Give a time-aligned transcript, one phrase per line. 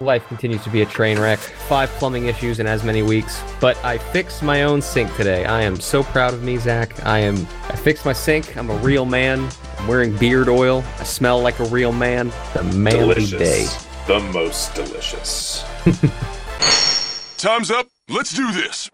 [0.00, 1.38] Life continues to be a train wreck.
[1.38, 5.44] Five plumbing issues in as many weeks, but I fixed my own sink today.
[5.44, 7.04] I am so proud of me, Zach.
[7.06, 7.36] I am.
[7.68, 8.56] I fixed my sink.
[8.56, 9.48] I'm a real man.
[9.78, 10.82] I'm wearing beard oil.
[10.98, 12.32] I smell like a real man.
[12.54, 13.38] The manly delicious.
[13.38, 13.66] day.
[14.08, 15.64] The most delicious.
[17.38, 17.86] Time's up.
[18.08, 18.90] Let's do this.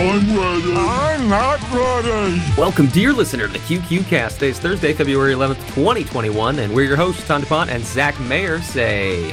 [0.00, 0.74] I'm ready.
[0.76, 2.40] I'm not ready.
[2.56, 4.34] Welcome, dear listener, to the QQ Cast.
[4.36, 8.60] Today's Thursday, February 11th, 2021, and we're your hosts, Tom DuPont and Zach Mayer.
[8.62, 9.30] Say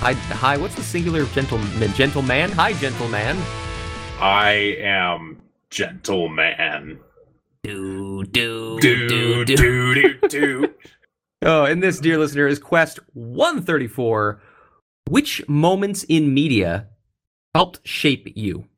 [0.00, 0.14] hi.
[0.14, 0.56] Hi.
[0.56, 1.92] What's the singular of gentleman?
[1.92, 2.50] Gentleman.
[2.52, 3.36] Hi, gentleman.
[4.18, 6.98] I am gentleman.
[7.62, 10.74] Do do Do do do do.
[11.44, 14.40] Oh, and this, dear listener, is Quest 134.
[15.10, 16.86] Which moments in media
[17.52, 18.68] helped shape you?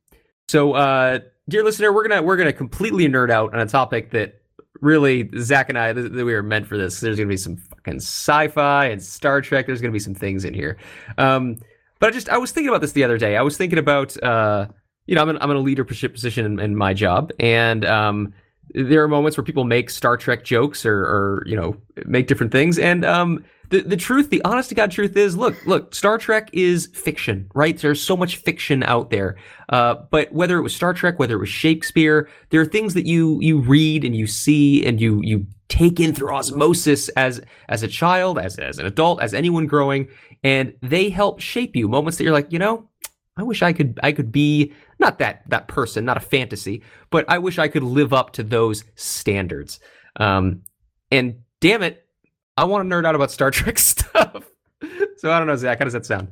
[0.48, 4.41] So, uh, dear listener, we're gonna we're gonna completely nerd out on a topic that
[4.81, 7.00] really Zach and I th- we were meant for this.
[7.00, 9.67] There's gonna be some fucking sci-fi and Star Trek.
[9.67, 10.77] There's gonna be some things in here.
[11.19, 11.56] Um,
[11.98, 13.37] but I just I was thinking about this the other day.
[13.37, 14.69] I was thinking about uh,
[15.06, 18.33] you know, I'm in, I'm in a leadership position in, in my job, and um,
[18.70, 22.53] there are moments where people make Star Trek jokes or, or you know make different
[22.53, 26.17] things, and um, the the truth, the honest to god truth is, look, look, Star
[26.17, 27.77] Trek is fiction, right?
[27.77, 29.36] There's so much fiction out there,
[29.69, 33.06] uh, but whether it was Star Trek, whether it was Shakespeare, there are things that
[33.06, 37.83] you you read and you see and you you take in through osmosis as as
[37.83, 40.09] a child, as as an adult, as anyone growing,
[40.44, 41.88] and they help shape you.
[41.88, 42.88] Moments that you're like, you know,
[43.36, 47.25] I wish I could I could be not that that person, not a fantasy, but
[47.28, 49.81] I wish I could live up to those standards.
[50.16, 50.62] Um,
[51.11, 52.03] and damn it,
[52.56, 54.44] I want to nerd out about Star Trek stuff.
[55.16, 55.78] so I don't know, Zach.
[55.78, 56.28] How does that sound?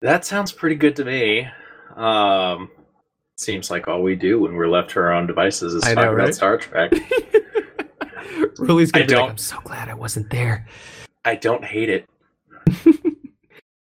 [0.00, 1.48] That sounds pretty good to me.
[1.96, 2.70] Um,
[3.36, 6.04] seems like all we do when we're left to our own devices is I talk
[6.04, 6.34] know, about right?
[6.34, 6.92] Star Trek.
[8.58, 10.66] Ruli's gonna I be like, don't- I'm so glad I wasn't there.
[11.24, 12.08] I don't hate it.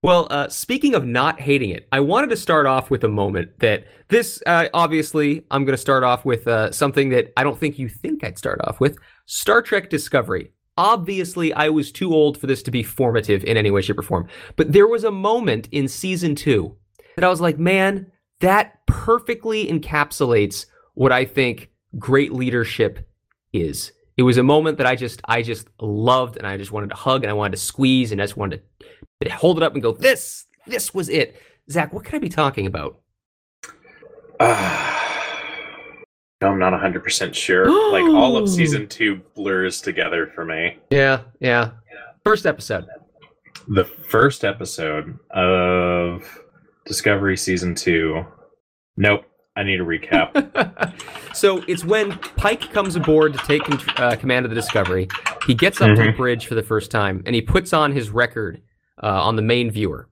[0.05, 3.57] Well, uh, speaking of not hating it, I wanted to start off with a moment
[3.61, 7.57] that this, uh, obviously, I'm going to start off with uh, something that I don't
[7.57, 10.51] think you think I'd start off with Star Trek Discovery.
[10.79, 14.03] Obviously, I was too old for this to be formative in any way, shape, or
[14.03, 14.29] form.
[14.57, 16.77] But there was a moment in season two
[17.17, 18.11] that I was like, man,
[18.41, 23.07] that perfectly encapsulates what I think great leadership
[23.53, 23.93] is.
[24.17, 26.97] It was a moment that I just, I just loved, and I just wanted to
[26.97, 28.63] hug, and I wanted to squeeze, and I just wanted
[29.23, 31.37] to hold it up and go, this, this was it.
[31.71, 33.01] Zach, what can I be talking about?
[34.41, 35.02] Uh,
[36.43, 37.71] I'm not 100% sure.
[37.93, 40.79] like all of season two blurs together for me.
[40.91, 41.71] Yeah, yeah.
[42.25, 42.87] First episode.
[43.69, 46.41] The first episode of
[46.87, 48.25] Discovery season two.
[48.97, 49.25] Nope.
[49.55, 50.95] I need a recap.
[51.35, 55.09] so it's when Pike comes aboard to take con- uh, command of the Discovery.
[55.47, 58.09] He gets up to the bridge for the first time, and he puts on his
[58.09, 58.63] record
[59.03, 60.09] uh, on the main viewer.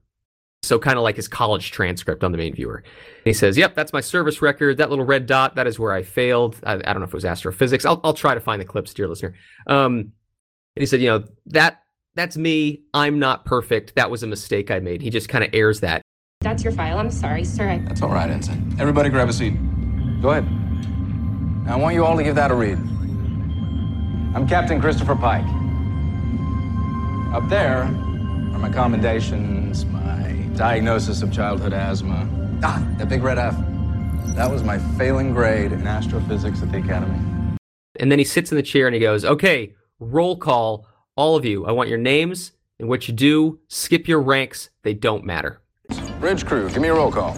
[0.63, 2.77] So kind of like his college transcript on the main viewer.
[2.77, 4.77] And he says, "Yep, that's my service record.
[4.77, 6.55] That little red dot, that is where I failed.
[6.63, 7.83] I, I don't know if it was astrophysics.
[7.83, 9.33] I'll, I'll try to find the clips, dear listener."
[9.65, 10.13] Um,
[10.75, 11.81] and he said, "You know that
[12.13, 12.83] that's me.
[12.93, 13.95] I'm not perfect.
[13.95, 16.03] That was a mistake I made." He just kind of airs that.
[16.41, 16.99] That's your file.
[16.99, 17.67] I'm sorry, sir.
[17.69, 17.79] I...
[17.79, 18.75] That's all right, Ensign.
[18.79, 19.55] Everybody grab a seat.
[20.21, 20.45] Go ahead.
[21.65, 22.77] Now, I want you all to give that a read.
[24.35, 25.45] I'm Captain Christopher Pike.
[27.33, 30.20] Up there are my commendations, my
[30.61, 32.29] diagnosis of childhood asthma.
[32.61, 33.55] Ah, that big red F.
[34.35, 37.17] That was my failing grade in astrophysics at the Academy.
[37.99, 40.85] And then he sits in the chair and he goes, "Okay, roll call,
[41.15, 41.65] all of you.
[41.65, 43.57] I want your names and what you do.
[43.69, 44.69] Skip your ranks.
[44.83, 45.61] They don't matter."
[46.19, 47.35] Bridge crew, give me a roll call.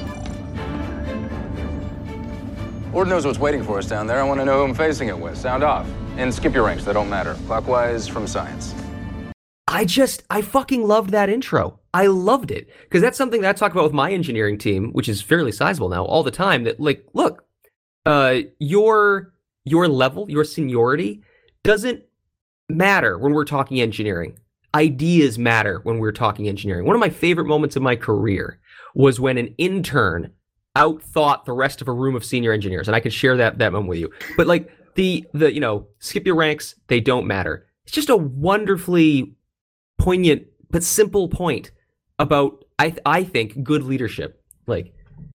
[2.92, 4.20] Lord knows what's waiting for us down there.
[4.20, 5.38] I want to know who I'm facing it with.
[5.38, 5.88] Sound off.
[6.18, 7.38] And skip your ranks, they don't matter.
[7.48, 8.76] Clockwise from science.
[9.66, 11.80] I just, I fucking loved that intro.
[11.94, 15.08] I loved it because that's something that I talk about with my engineering team, which
[15.08, 16.64] is fairly sizable now, all the time.
[16.64, 17.46] That like, look,
[18.06, 19.34] uh, your
[19.64, 21.22] your level, your seniority
[21.64, 22.04] doesn't
[22.68, 24.38] matter when we're talking engineering.
[24.76, 26.86] Ideas matter when we're talking engineering.
[26.86, 28.60] One of my favorite moments of my career
[28.96, 30.32] was when an intern
[30.76, 33.72] outthought the rest of a room of senior engineers, and I could share that that
[33.72, 34.12] moment with you.
[34.36, 37.68] But like the the you know, skip your ranks, they don't matter.
[37.84, 39.36] It's just a wonderfully
[40.00, 41.72] poignant but simple point
[42.20, 44.42] about I I think good leadership.
[44.68, 44.94] Like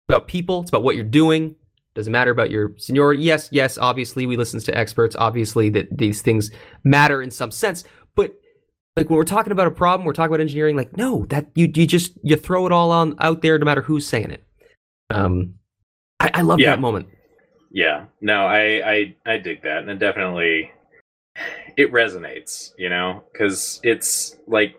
[0.08, 1.54] about people, it's about what you're doing.
[1.94, 3.22] Doesn't matter about your seniority.
[3.22, 5.16] Yes, yes, obviously we listen to experts.
[5.18, 6.50] Obviously that these things
[6.84, 7.84] matter in some sense,
[8.14, 8.34] but
[8.96, 10.76] like when we're talking about a problem, we're talking about engineering.
[10.76, 13.82] Like no, that you you just you throw it all on out there, no matter
[13.82, 14.44] who's saying it.
[15.10, 15.54] Um,
[16.20, 16.70] I, I love Yeah.
[16.70, 17.08] that moment.
[17.70, 20.70] Yeah, no, I, I I dig that, and it definitely
[21.76, 24.74] it resonates, you know, because it's like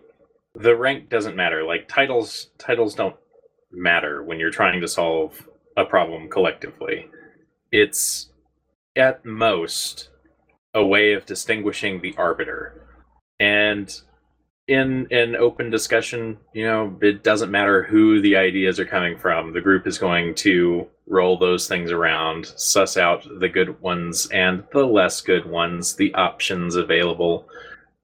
[0.60, 1.64] the rank doesn't matter.
[1.64, 3.16] Like titles, titles don't
[3.72, 7.08] matter when you're trying to solve a problem collectively.
[7.72, 8.30] It's
[8.96, 10.10] at most
[10.74, 12.86] a way of distinguishing the arbiter,
[13.38, 14.00] and
[14.68, 19.52] in an open discussion, you know, it doesn't matter who the ideas are coming from.
[19.52, 24.62] The group is going to roll those things around, suss out the good ones and
[24.72, 27.48] the less good ones, the options available.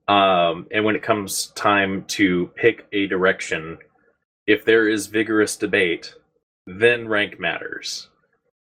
[0.09, 3.79] Um, and when it comes time to pick a direction,
[4.47, 6.15] if there is vigorous debate,
[6.67, 8.09] then rank matters.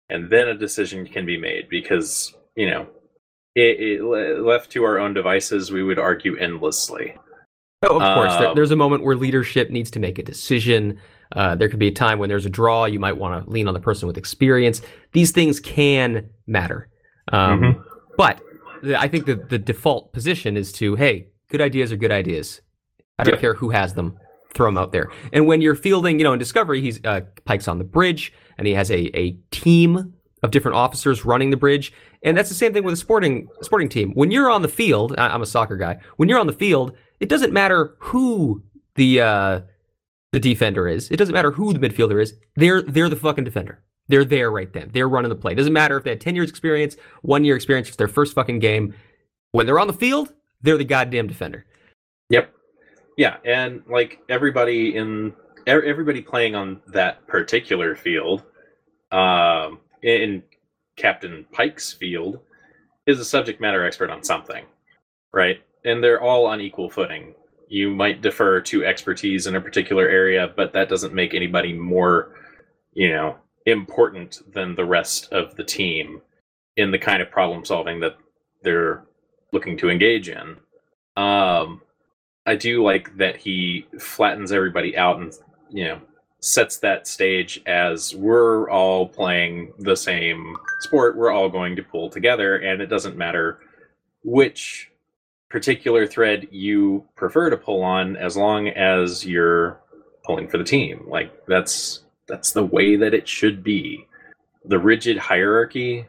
[0.09, 2.87] And then a decision can be made because, you know,
[3.55, 7.15] it, it, left to our own devices, we would argue endlessly.
[7.83, 8.33] Oh, of course.
[8.33, 10.99] Um, there's a moment where leadership needs to make a decision.
[11.35, 12.85] Uh, there could be a time when there's a draw.
[12.85, 14.81] You might want to lean on the person with experience.
[15.11, 16.89] These things can matter.
[17.31, 17.83] Um, Mhm.
[18.15, 18.41] But
[18.97, 22.61] I think the, the default position is to, hey, good ideas are good ideas.
[23.19, 24.17] I don't care who has them.
[24.53, 25.11] Throw them out there.
[25.31, 28.67] And when you're fielding, you know, in Discovery, he's uh, Pike's on the bridge, and
[28.67, 30.13] he has a, a team
[30.43, 31.93] of different officers running the bridge.
[32.21, 34.11] And that's the same thing with a sporting sporting team.
[34.13, 35.97] When you're on the field, I, I'm a soccer guy.
[36.17, 38.63] When you're on the field, it doesn't matter who
[38.95, 39.61] the uh,
[40.31, 41.09] the defender is.
[41.09, 42.35] It doesn't matter who the midfielder is.
[42.55, 43.83] They're they're the fucking defender.
[44.07, 44.91] They're there right then.
[44.93, 45.53] They're running the play.
[45.53, 47.87] It doesn't matter if they had ten years experience, one year experience.
[47.87, 48.93] It's their first fucking game.
[49.51, 50.33] When they're on the field,
[50.63, 51.65] they're the goddamn defender.
[52.29, 52.53] Yep.
[53.17, 55.33] Yeah, and like everybody in
[55.67, 58.43] everybody playing on that particular field,
[59.11, 60.43] um, in
[60.97, 62.39] Captain Pike's field,
[63.05, 64.65] is a subject matter expert on something,
[65.33, 65.61] right?
[65.85, 67.35] And they're all on equal footing.
[67.67, 72.35] You might defer to expertise in a particular area, but that doesn't make anybody more,
[72.93, 76.21] you know, important than the rest of the team
[76.77, 78.17] in the kind of problem solving that
[78.63, 79.03] they're
[79.53, 80.57] looking to engage in.
[81.15, 81.81] Um,
[82.45, 85.31] I do like that he flattens everybody out and
[85.69, 86.01] you know
[86.41, 91.15] sets that stage as we're all playing the same sport.
[91.15, 93.59] We're all going to pull together, and it doesn't matter
[94.23, 94.91] which
[95.49, 99.79] particular thread you prefer to pull on, as long as you're
[100.25, 101.05] pulling for the team.
[101.07, 104.07] Like that's that's the way that it should be.
[104.65, 106.07] The rigid hierarchy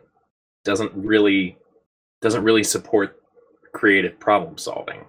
[0.64, 1.58] doesn't really
[2.22, 3.20] doesn't really support
[3.74, 5.04] creative problem solving.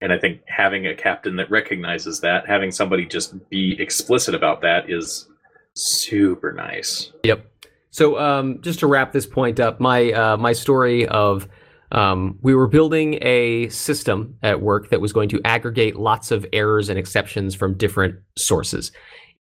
[0.00, 4.60] And I think having a captain that recognizes that, having somebody just be explicit about
[4.62, 5.28] that is
[5.74, 7.12] super nice.
[7.24, 7.46] Yep.
[7.90, 11.48] So um, just to wrap this point up, my uh, my story of
[11.92, 16.44] um, we were building a system at work that was going to aggregate lots of
[16.52, 18.92] errors and exceptions from different sources.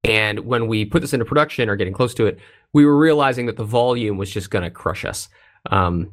[0.05, 2.39] And when we put this into production or getting close to it,
[2.73, 5.29] we were realizing that the volume was just going to crush us.
[5.71, 6.13] Um,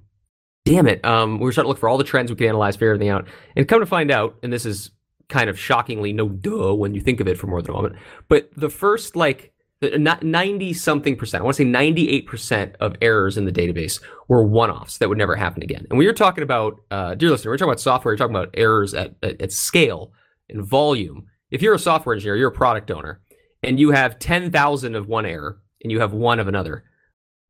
[0.69, 1.03] damn it.
[1.03, 3.09] Um, we were starting to look for all the trends we could analyze, figure everything
[3.09, 3.27] out.
[3.55, 4.91] And come to find out, and this is
[5.27, 7.95] kind of shockingly no duh when you think of it for more than a moment,
[8.27, 9.51] but the first like
[9.81, 14.69] 90 something percent, I want to say 98% of errors in the database were one
[14.69, 15.87] offs that would never happen again.
[15.89, 18.53] And we you're talking about, uh, dear listener, we're talking about software, you're talking about
[18.53, 20.11] errors at, at, at scale
[20.49, 21.25] and volume.
[21.49, 23.21] If you're a software engineer, you're a product owner,
[23.63, 26.83] and you have 10,000 of one error and you have one of another,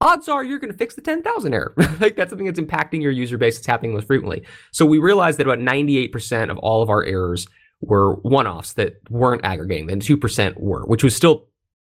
[0.01, 1.73] odds are you're going to fix the 10,000 error.
[1.99, 3.57] like that's something that's impacting your user base.
[3.57, 4.43] It's happening most frequently.
[4.71, 7.47] So we realized that about 98% of all of our errors
[7.81, 11.47] were one-offs that weren't aggregating, and 2% were, which was still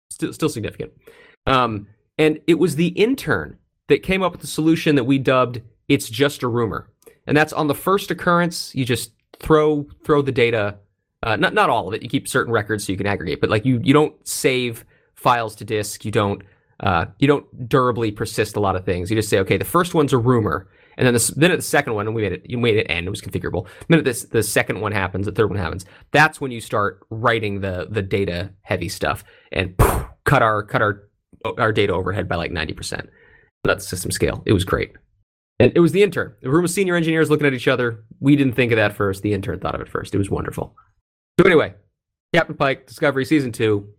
[0.09, 0.91] still still significant.
[1.45, 3.57] Um, and it was the intern
[3.87, 6.89] that came up with the solution that we dubbed "It's just a rumor,"
[7.25, 8.75] and that's on the first occurrence.
[8.75, 10.77] You just throw throw the data,
[11.23, 12.03] uh, not not all of it.
[12.03, 14.83] You keep certain records so you can aggregate, but like you you don't save
[15.15, 16.03] files to disk.
[16.03, 16.43] You don't
[16.81, 19.09] uh, you don't durably persist a lot of things.
[19.09, 21.93] You just say, okay, the first one's a rumor, and then the then the second
[21.93, 23.07] one, and we made it you made it end.
[23.07, 23.67] It was configurable.
[23.87, 25.85] Then this the second one happens, the third one happens.
[26.11, 30.81] That's when you start writing the the data heavy stuff and poof, cut our cut
[30.81, 31.09] our
[31.57, 33.09] our data overhead by like ninety percent.
[33.63, 34.41] That's system scale.
[34.45, 34.93] It was great.
[35.59, 36.33] And it was the intern.
[36.41, 38.05] The room of senior engineers looking at each other.
[38.21, 39.21] We didn't think of that first.
[39.21, 40.15] The intern thought of it first.
[40.15, 40.73] It was wonderful.
[41.37, 41.73] So anyway,
[42.33, 43.89] Captain Pike, Discovery season two.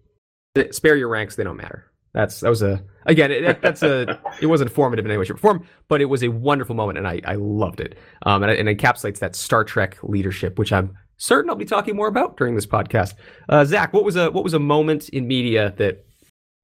[0.70, 1.89] Spare your ranks; they don't matter.
[2.12, 3.30] That's that was a again.
[3.30, 6.22] It, that's a it wasn't formative in any way, shape, or form, but it was
[6.22, 7.96] a wonderful moment, and I I loved it.
[8.26, 11.64] Um, and it, and it encapsulates that Star Trek leadership, which I'm certain I'll be
[11.64, 13.14] talking more about during this podcast.
[13.48, 16.04] Uh, Zach, what was a what was a moment in media that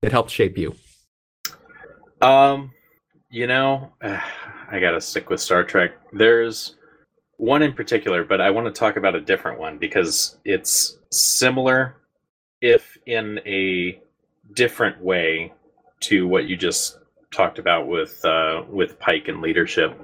[0.02, 0.74] that helped shape you?
[2.20, 2.72] Um,
[3.30, 5.92] you know, I gotta stick with Star Trek.
[6.12, 6.74] There's
[7.36, 11.96] one in particular, but I want to talk about a different one because it's similar,
[12.60, 14.00] if in a
[14.54, 15.52] different way,
[16.00, 16.98] to what you just
[17.32, 19.98] talked about with uh, with Pike and leadership,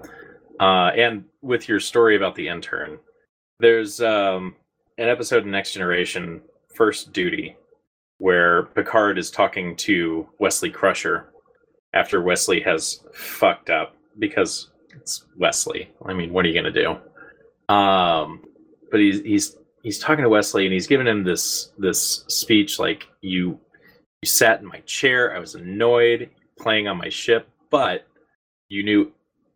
[0.61, 2.99] uh, and with your story about the intern.
[3.59, 4.57] There's um,
[4.99, 6.41] an episode in Next Generation,
[6.75, 7.57] First Duty,
[8.19, 11.33] where Picard is talking to Wesley Crusher
[11.95, 15.91] after Wesley has fucked up because it's Wesley.
[16.05, 16.97] I mean, what are you gonna do?
[17.73, 18.43] Um,
[18.91, 23.07] but he's he's he's talking to Wesley and he's giving him this this speech like
[23.21, 23.59] you
[24.23, 28.07] you sat in my chair, I was annoyed playing on my ship, but
[28.69, 29.13] you knew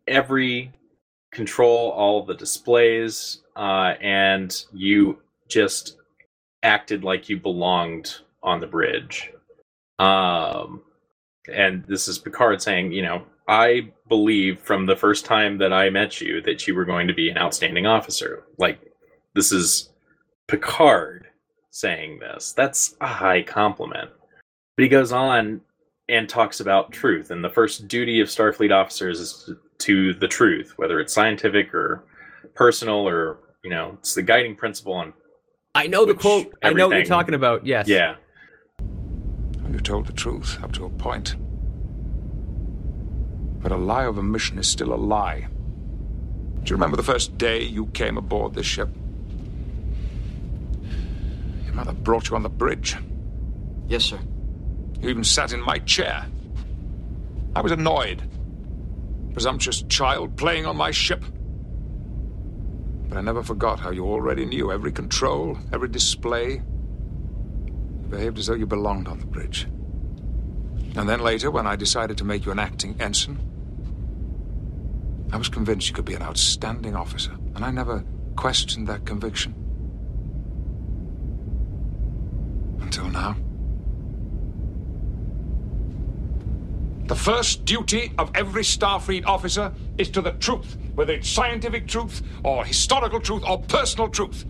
[0.07, 0.73] every
[1.31, 5.97] control, all the displays, uh, and you just
[6.63, 9.31] acted like you belonged on the bridge.
[9.99, 10.81] Um,
[11.51, 15.89] and this is Picard saying, you know, I believe from the first time that I
[15.89, 18.43] met you that you were going to be an outstanding officer.
[18.57, 18.79] Like,
[19.33, 19.91] this is
[20.47, 21.27] Picard
[21.71, 22.51] saying this.
[22.51, 24.09] That's a high compliment.
[24.77, 25.61] But he goes on
[26.07, 27.31] and talks about truth.
[27.31, 31.73] And the first duty of Starfleet officers is to, to the truth, whether it's scientific
[31.73, 32.03] or
[32.53, 35.13] personal or, you know, it's the guiding principle on.
[35.73, 36.53] I know the Which quote.
[36.63, 37.65] I know what you're talking about.
[37.65, 37.87] Yes.
[37.87, 38.17] Yeah.
[39.71, 41.35] You told the truth up to a point.
[43.61, 45.47] But a lie of omission is still a lie.
[46.61, 48.89] Do you remember the first day you came aboard this ship?
[51.65, 52.95] Your mother brought you on the bridge.
[53.87, 54.19] Yes, sir.
[55.01, 56.25] You even sat in my chair.
[57.55, 58.21] I was annoyed.
[59.33, 61.23] Presumptuous child playing on my ship.
[63.07, 66.53] But I never forgot how you already knew every control, every display.
[66.53, 69.67] You behaved as though you belonged on the bridge.
[70.95, 73.39] And then later, when I decided to make you an acting ensign,
[75.31, 78.03] I was convinced you could be an outstanding officer, and I never
[78.35, 79.53] questioned that conviction.
[82.81, 83.35] Until now.
[87.07, 92.21] The first duty of every Starfleet officer is to the truth, whether it's scientific truth,
[92.43, 94.45] or historical truth, or personal truth.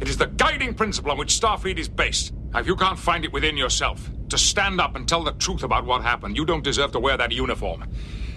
[0.00, 2.32] It is the guiding principle on which Starfleet is based.
[2.52, 5.64] Now, if you can't find it within yourself to stand up and tell the truth
[5.64, 7.84] about what happened, you don't deserve to wear that uniform.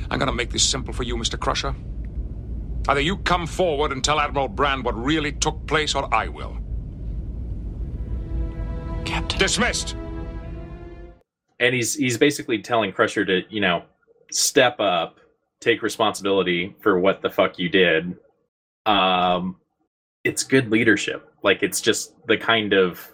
[0.10, 1.40] I'm going to make this simple for you, Mr.
[1.40, 1.76] Crusher.
[2.88, 6.58] Either you come forward and tell Admiral Brand what really took place, or I will.
[9.06, 9.38] Captain.
[9.38, 9.96] Dismissed!
[11.60, 13.84] And he's he's basically telling Crusher to you know
[14.32, 15.20] step up,
[15.60, 18.16] take responsibility for what the fuck you did.
[18.86, 19.58] Um,
[20.24, 21.32] it's good leadership.
[21.44, 23.12] Like it's just the kind of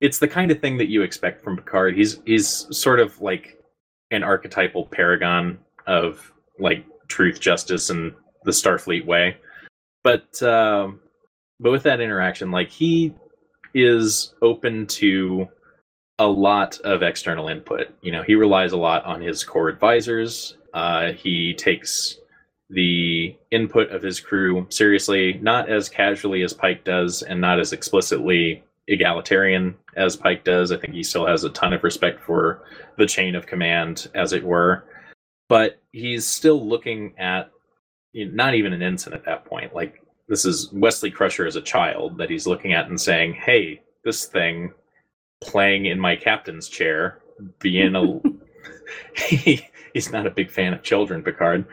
[0.00, 1.96] it's the kind of thing that you expect from Picard.
[1.96, 3.58] He's he's sort of like
[4.10, 8.12] an archetypal paragon of like truth, justice, and
[8.44, 9.36] the Starfleet way.
[10.02, 11.00] But um,
[11.60, 13.14] but with that interaction, like he
[13.74, 15.48] is open to
[16.18, 17.88] a lot of external input.
[18.00, 20.56] You know, he relies a lot on his core advisors.
[20.72, 22.18] Uh, he takes
[22.70, 27.72] the input of his crew seriously, not as casually as Pike does, and not as
[27.72, 30.72] explicitly egalitarian as Pike does.
[30.72, 32.62] I think he still has a ton of respect for
[32.98, 34.84] the chain of command, as it were.
[35.48, 37.50] But he's still looking at
[38.14, 39.74] not even an ensign at that point.
[39.74, 43.82] Like, this is Wesley Crusher as a child that he's looking at and saying, hey,
[44.02, 44.72] this thing
[45.40, 47.20] playing in my captain's chair,
[47.58, 48.20] being a
[49.16, 51.64] he, he's not a big fan of children, Picard.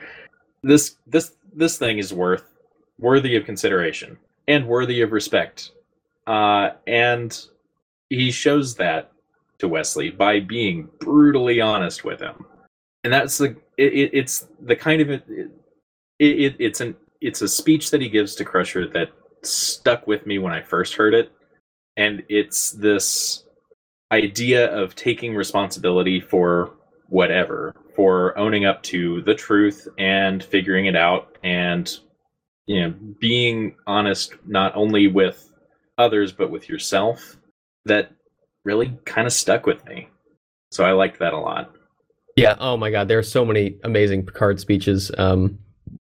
[0.63, 2.43] This this this thing is worth
[2.99, 4.17] worthy of consideration
[4.47, 5.71] and worthy of respect.
[6.27, 7.45] Uh, and
[8.09, 9.11] he shows that
[9.59, 12.45] to Wesley by being brutally honest with him.
[13.03, 15.25] And that's the it, it, it's the kind of it,
[16.19, 19.09] it it's an it's a speech that he gives to Crusher that
[19.41, 21.31] stuck with me when I first heard it.
[21.95, 23.43] And it's this
[24.13, 26.71] idea of taking responsibility for
[27.09, 31.99] whatever, for owning up to the truth and figuring it out and
[32.65, 35.51] you know, being honest not only with
[35.97, 37.37] others but with yourself
[37.85, 38.11] that
[38.63, 40.07] really kind of stuck with me.
[40.71, 41.73] So I liked that a lot.
[42.35, 42.55] Yeah.
[42.59, 45.11] Oh my God, there are so many amazing Picard speeches.
[45.17, 45.59] Um,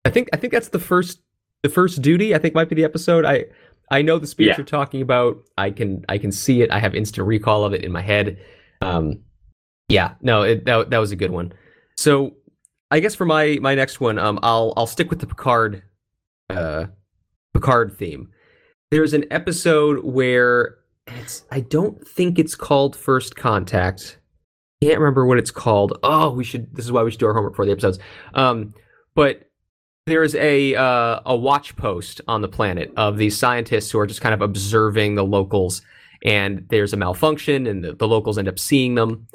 [0.06, 1.22] I think I think that's the first
[1.64, 2.36] the first duty.
[2.36, 3.26] I think might be the episode.
[3.26, 3.46] I
[3.92, 4.58] I know the speech Yeah.
[4.58, 5.38] you're talking about.
[5.58, 6.72] I can I can see it.
[6.72, 8.40] I have instant recall of it in my head.
[8.82, 9.22] Um,
[9.90, 10.16] yeah.
[10.22, 11.54] No, it, that that was a good one.
[11.98, 12.36] So
[12.92, 15.84] I guess for my my next one, um, I'll I'll stick with the Picard,
[16.50, 16.86] uh,
[17.54, 18.30] Picard theme.
[18.92, 20.78] There's an episode where
[21.08, 24.20] it's I don't think it's called First Contact
[24.84, 25.98] can't remember what it's called.
[26.04, 26.76] Oh, we should.
[26.76, 27.98] This is why we should do our homework for the episodes.
[28.36, 28.74] Um,
[29.16, 29.45] but
[30.06, 34.22] there's a uh, a watch post on the planet of these scientists who are just
[34.22, 35.82] kind of observing the locals,
[36.24, 39.28] and there's a malfunction, and the, the locals end up seeing them,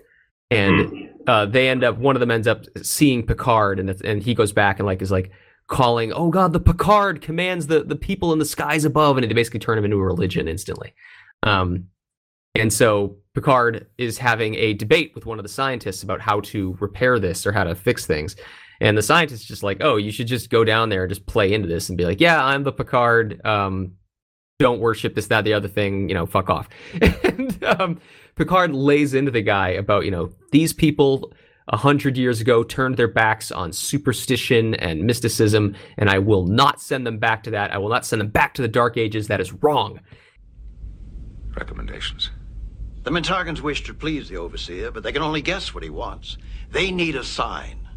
[0.51, 4.35] and uh, they end up one of them ends up seeing Picard, and and he
[4.35, 5.33] goes back and like is like
[5.67, 9.35] calling, "Oh God, the Picard commands the the people in the skies above," and they
[9.35, 10.95] basically turn him into a religion instantly.
[11.43, 11.87] Um,
[12.55, 16.77] and so Picard is having a debate with one of the scientists about how to
[16.81, 18.37] repair this or how to fix things.
[18.81, 21.27] And the scientist is just like, oh, you should just go down there and just
[21.27, 23.45] play into this and be like, yeah, I'm the Picard.
[23.45, 23.97] Um,
[24.59, 26.09] don't worship this, that, the other thing.
[26.09, 26.69] You know, fuck off.
[27.25, 28.01] and um,
[28.37, 31.33] Picard lays into the guy about, you know, these people
[31.69, 36.81] a hundred years ago turned their backs on superstition and mysticism, and I will not
[36.81, 37.73] send them back to that.
[37.73, 39.29] I will not send them back to the Dark Ages.
[39.29, 40.01] That is wrong.
[41.57, 42.31] Recommendations.
[43.03, 46.39] The Mintakans wish to please the Overseer, but they can only guess what he wants.
[46.71, 47.89] They need a sign.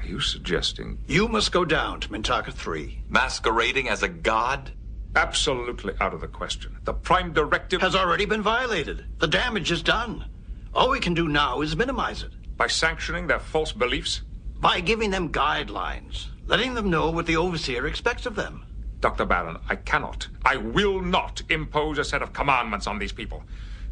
[0.00, 3.02] Are you suggesting You must go down to Mintaka 3.
[3.08, 4.72] Masquerading as a god?
[5.16, 6.78] absolutely out of the question?
[6.84, 9.04] The Prime Directive Has already been violated.
[9.18, 10.24] The damage is done.
[10.72, 14.22] All we can do now is minimize it by sanctioning their false beliefs?
[14.60, 18.62] by giving them guidelines, letting them know what the Overseer expects of them.
[19.00, 19.24] Dr.
[19.24, 23.42] Barron, I cannot, I will not impose a set of commandments on these people.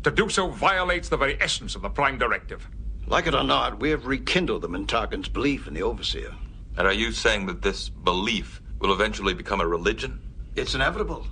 [0.03, 2.69] To do so violates the very essence of the Prime Directive.
[3.09, 6.35] Like it or not, we have rekindled the Mintakans' belief in the Overseer.
[6.77, 10.21] And are you saying that this belief will eventually become a religion?
[10.57, 11.27] It's inevitable.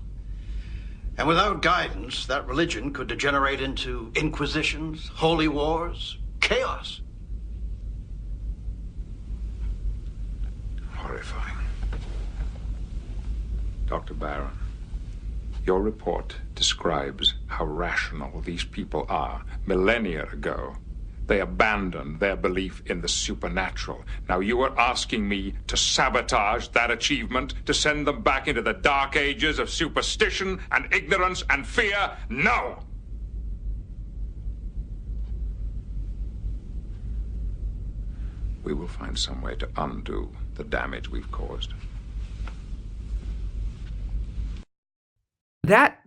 [1.19, 7.03] And without guidance, that religion could degenerate into inquisitions, holy wars, chaos.
[10.95, 11.59] Horrifying.
[13.87, 14.15] Dr.
[14.15, 14.59] Barron,
[15.67, 19.45] your report describes how rational these people are.
[19.67, 20.77] Millennia ago,
[21.27, 24.05] they abandoned their belief in the supernatural.
[24.29, 28.73] Now you are asking me to sabotage that achievement, to send them back into the
[28.73, 32.17] dark ages of superstition and ignorance and fear?
[32.29, 32.81] No!
[38.63, 41.73] We will find some way to undo the damage we've caused.
[45.67, 46.06] that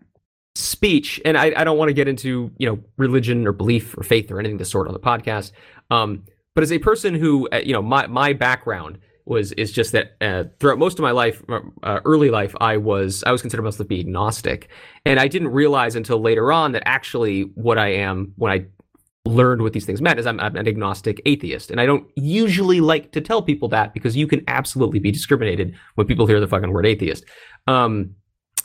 [0.59, 4.03] speech, and I, I don't want to get into you know religion or belief or
[4.03, 5.51] faith or anything of the sort on the podcast.
[5.91, 6.23] Um,
[6.55, 10.15] but as a person who uh, you know my my background was is just that
[10.21, 11.41] uh, throughout most of my life,
[11.83, 14.69] uh, early life, I was I was considered myself to be agnostic,
[15.05, 18.65] and I didn't realize until later on that actually what I am when I
[19.25, 22.81] learned what these things meant is I'm, I'm an agnostic atheist, and I don't usually
[22.81, 26.47] like to tell people that because you can absolutely be discriminated when people hear the
[26.47, 27.23] fucking word atheist.
[27.67, 28.15] Um,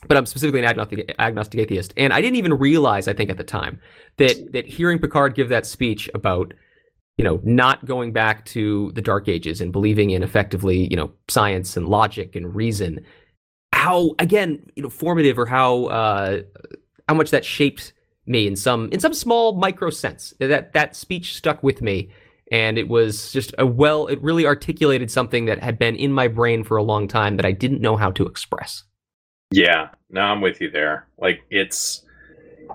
[0.08, 3.36] but I'm specifically an agnostic, agnostic atheist, and I didn't even realize, I think, at
[3.36, 3.80] the time
[4.16, 6.54] that that hearing Picard give that speech about,
[7.16, 11.12] you know, not going back to the Dark Ages and believing in effectively, you know,
[11.28, 13.04] science and logic and reason,
[13.72, 16.42] how again, you know, formative or how uh,
[17.08, 17.92] how much that shaped
[18.26, 20.34] me in some in some small micro sense.
[20.40, 22.10] That that speech stuck with me,
[22.50, 26.28] and it was just a well, it really articulated something that had been in my
[26.28, 28.84] brain for a long time that I didn't know how to express.
[29.50, 31.06] Yeah, no, I'm with you there.
[31.18, 32.02] Like it's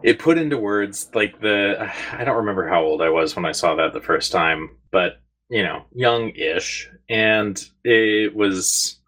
[0.03, 3.51] it put into words like the I don't remember how old I was when I
[3.51, 8.99] saw that the first time, but you know, young-ish and it was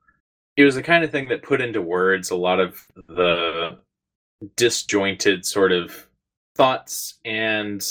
[0.58, 3.78] it was the kind of thing that put into words a lot of the
[4.56, 6.08] disjointed sort of
[6.56, 7.86] thoughts and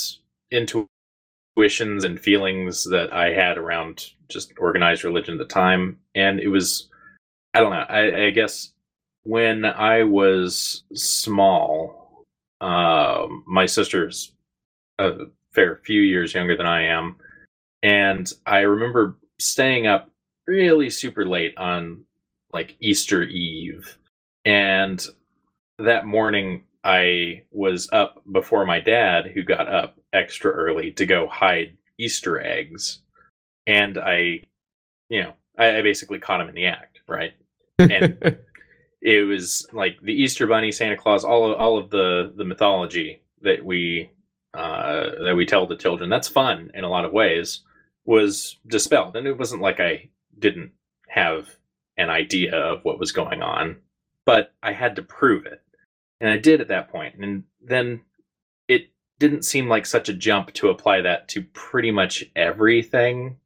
[0.51, 6.49] intuitions and feelings that I had around just organized religion at the time and it
[6.49, 6.89] was
[7.53, 8.71] I don't know, I, I guess
[9.23, 12.25] when I was small,
[12.59, 14.33] uh, my sister's
[14.99, 17.17] a fair few years younger than I am,
[17.83, 20.09] and I remember staying up
[20.47, 22.03] really super late on
[22.53, 23.97] like Easter Eve,
[24.45, 25.05] and
[25.79, 31.27] that morning I was up before my dad, who got up extra early to go
[31.27, 32.99] hide Easter eggs,
[33.67, 34.41] and I,
[35.09, 37.33] you know, I, I basically caught him in the act, right?
[37.77, 38.39] And
[39.01, 43.21] it was like the Easter Bunny, Santa Claus, all of, all of the the mythology
[43.41, 44.11] that we
[44.53, 46.09] uh, that we tell the children.
[46.09, 47.61] That's fun in a lot of ways.
[48.05, 50.71] Was dispelled, and it wasn't like I didn't
[51.07, 51.55] have
[51.97, 53.77] an idea of what was going on,
[54.25, 55.61] but I had to prove it,
[56.19, 57.15] and I did at that point.
[57.15, 58.01] And then
[58.67, 63.37] it didn't seem like such a jump to apply that to pretty much everything.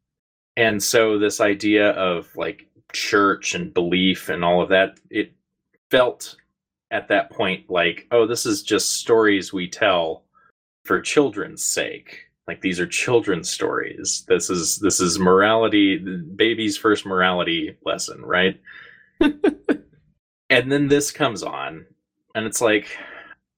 [0.58, 5.34] And so this idea of like church and belief and all of that, it
[5.92, 6.36] felt
[6.92, 10.24] at that point like, oh, this is just stories we tell
[10.86, 12.26] for children's sake.
[12.48, 14.24] Like these are children's stories.
[14.28, 18.60] This is this is morality, baby's first morality lesson, right?
[19.20, 21.86] and then this comes on,
[22.36, 22.96] and it's like,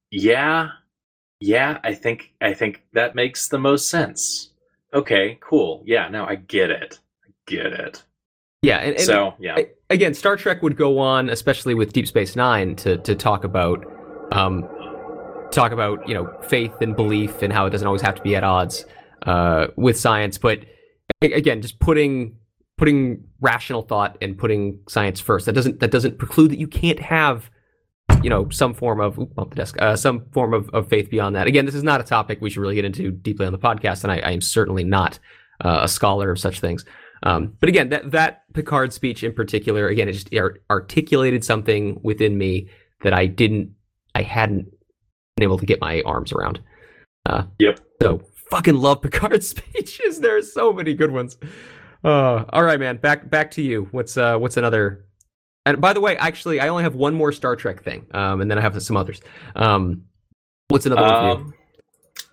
[0.09, 0.69] yeah,
[1.41, 4.51] yeah, I think I think that makes the most sense.
[4.93, 5.83] okay, cool.
[5.85, 6.99] Yeah, no, I get it.
[7.25, 8.03] I get it.
[8.61, 9.57] Yeah, and, and so yeah,
[9.89, 13.85] again, Star Trek would go on, especially with Deep Space Nine, to to talk about
[14.31, 14.67] um,
[15.51, 18.35] talk about you know faith and belief and how it doesn't always have to be
[18.35, 18.85] at odds
[19.23, 20.37] uh, with science.
[20.37, 20.59] But
[21.21, 22.35] again, just putting
[22.77, 25.45] putting rational thought and putting science first.
[25.45, 27.49] That doesn't that doesn't preclude that you can't have
[28.23, 31.35] you know some form of bump the desk uh, some form of, of faith beyond
[31.35, 31.47] that.
[31.47, 34.03] Again, this is not a topic we should really get into deeply on the podcast,
[34.03, 35.19] and I, I am certainly not
[35.63, 36.85] uh, a scholar of such things.
[37.23, 41.99] Um, but again, that that Picard speech in particular, again, it just ar- articulated something
[42.03, 42.69] within me
[43.01, 43.71] that I didn't,
[44.15, 44.67] I hadn't
[45.35, 46.59] been able to get my arms around.
[47.25, 47.79] Uh, Yep.
[48.01, 50.19] So fucking love Picard speeches.
[50.19, 51.37] There are so many good ones.
[52.03, 52.97] Uh, all right, man.
[52.97, 53.87] Back back to you.
[53.91, 55.05] What's uh what's another?
[55.65, 58.49] And by the way, actually, I only have one more Star Trek thing, um, and
[58.49, 59.19] then I have some others.
[59.55, 60.03] Um,
[60.69, 61.45] what's another one for you?
[61.45, 61.53] Um,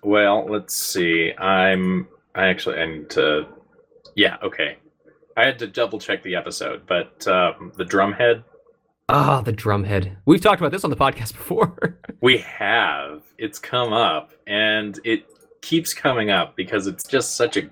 [0.03, 1.33] well, let's see.
[1.33, 2.07] I'm.
[2.35, 2.77] I actually.
[2.77, 3.47] I need to.
[4.15, 4.37] Yeah.
[4.43, 4.77] Okay.
[5.37, 8.43] I had to double check the episode, but um, the drumhead
[9.07, 10.15] Ah, the drumhead.
[10.25, 11.99] We've talked about this on the podcast before.
[12.21, 13.21] we have.
[13.37, 15.25] It's come up, and it
[15.61, 17.69] keeps coming up because it's just such a.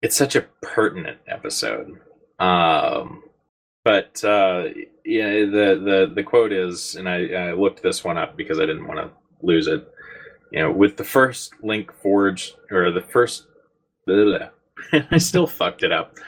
[0.00, 1.98] It's such a pertinent episode.
[2.38, 3.24] Um,
[3.84, 4.68] but uh,
[5.04, 8.66] yeah, the the the quote is, and I, I looked this one up because I
[8.66, 9.10] didn't want to
[9.42, 9.92] lose it.
[10.52, 13.48] You know, with the first link forged, or the first,
[15.10, 16.18] I still fucked it up.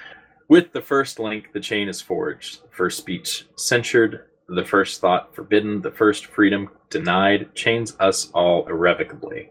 [0.48, 2.62] With the first link, the chain is forged.
[2.62, 8.66] The first speech censured, the first thought forbidden, the first freedom denied, chains us all
[8.68, 9.50] irrevocably.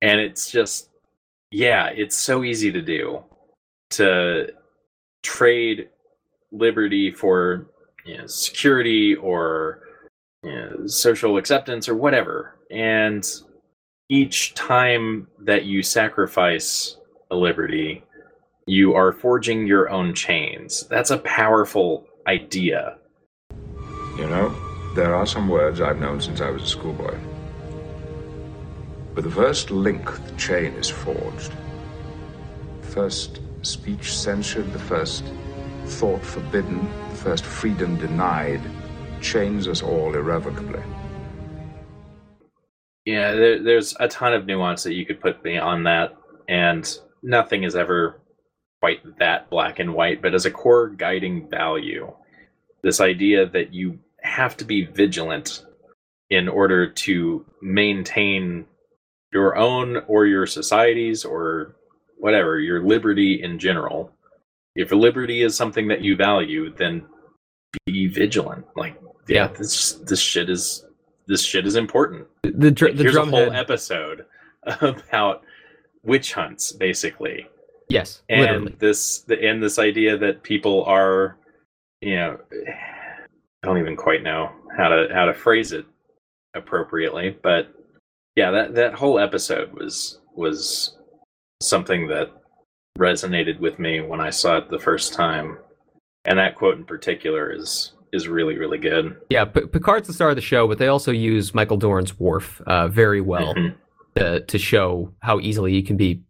[0.00, 0.90] And it's just,
[1.50, 3.24] yeah, it's so easy to do
[3.90, 4.48] to
[5.22, 5.88] trade
[6.52, 7.70] liberty for
[8.04, 9.82] you know, security or
[10.42, 12.58] you know, social acceptance or whatever.
[12.70, 13.26] And
[14.08, 16.96] each time that you sacrifice
[17.30, 18.04] a liberty,
[18.68, 20.86] you are forging your own chains.
[20.88, 22.98] That's a powerful idea.
[24.18, 24.54] You know,
[24.94, 27.16] there are some words I've known since I was a schoolboy.
[29.14, 31.52] With the first link, the chain is forged.
[32.82, 35.24] The first speech censured, the first
[35.86, 38.60] thought forbidden, the first freedom denied,
[39.22, 40.82] chains us all irrevocably.
[43.06, 46.14] Yeah, there, there's a ton of nuance that you could put on that,
[46.48, 46.86] and
[47.22, 48.20] nothing is ever
[48.80, 50.22] quite that black and white.
[50.22, 52.12] But as a core guiding value,
[52.82, 55.64] this idea that you have to be vigilant
[56.30, 58.66] in order to maintain
[59.32, 61.76] your own or your society's or
[62.18, 64.10] whatever your liberty in general
[64.74, 67.04] if liberty is something that you value then
[67.86, 68.94] be vigilant like
[69.28, 69.56] yeah, Yeah.
[69.58, 70.84] this this shit is
[71.26, 73.56] this shit is important The dr- Like, the here's a whole drumhead.
[73.60, 74.26] episode
[74.80, 75.42] about
[76.02, 77.46] witch hunts basically
[77.88, 78.76] yes, and literally.
[78.78, 81.36] this the and this idea that people are
[82.00, 82.38] you know
[83.62, 85.84] i don't even quite know how to how to phrase it
[86.54, 87.72] appropriately but
[88.36, 90.96] yeah that that whole episode was was
[91.60, 92.30] something that
[92.98, 95.58] resonated with me when i saw it the first time
[96.24, 100.30] and that quote in particular is is really really good Yeah, P- Picard's the star
[100.30, 103.74] of the show, but they also use Michael Dorn's Worf uh, very well Mhm.
[104.16, 106.22] to, to show how easily he can be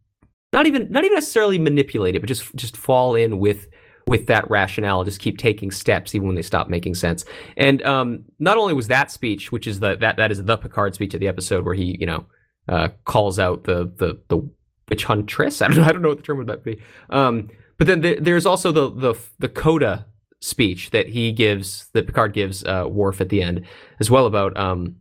[0.53, 3.69] not even not even necessarily manipulated, but just just fall in with
[4.07, 7.27] with that rationale, just keep taking steps even when they stop making sense.
[7.59, 10.95] And um, not only was that speech, which is the that that is the Picard
[10.95, 12.25] speech of the episode where he you know
[12.69, 14.49] uh, calls out the the the
[14.89, 15.61] witch huntress.
[15.63, 16.81] I don't know, I don't know what the term would be.
[17.11, 20.07] Um, but then there, there's also the the the coda
[20.41, 23.67] speech that he gives that Picard gives uh, Worf at the end
[24.01, 24.97] as well about um,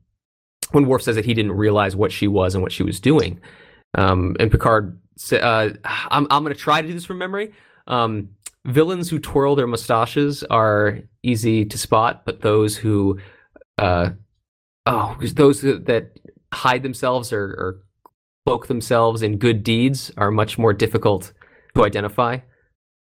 [0.72, 3.40] when Worf says that he didn't realize what she was and what she was doing.
[3.98, 5.00] Um, and Picard,
[5.34, 7.54] uh, I'm I'm to try to do this from memory.
[7.88, 8.30] Um,
[8.66, 13.20] villains who twirl their mustaches are easy to spot, but those who,
[13.78, 14.10] uh,
[14.86, 16.12] oh, those that-
[16.54, 17.82] hide themselves or, or
[18.46, 21.34] cloak themselves in good deeds are much more difficult
[21.76, 22.40] to identify.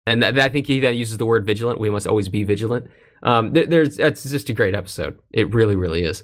[0.06, 1.80] And th- I think he then uses the word vigilant.
[1.80, 2.86] We must always be vigilant.
[3.24, 5.18] Um, th- there's it's just a great episode.
[5.32, 6.24] It really, really is.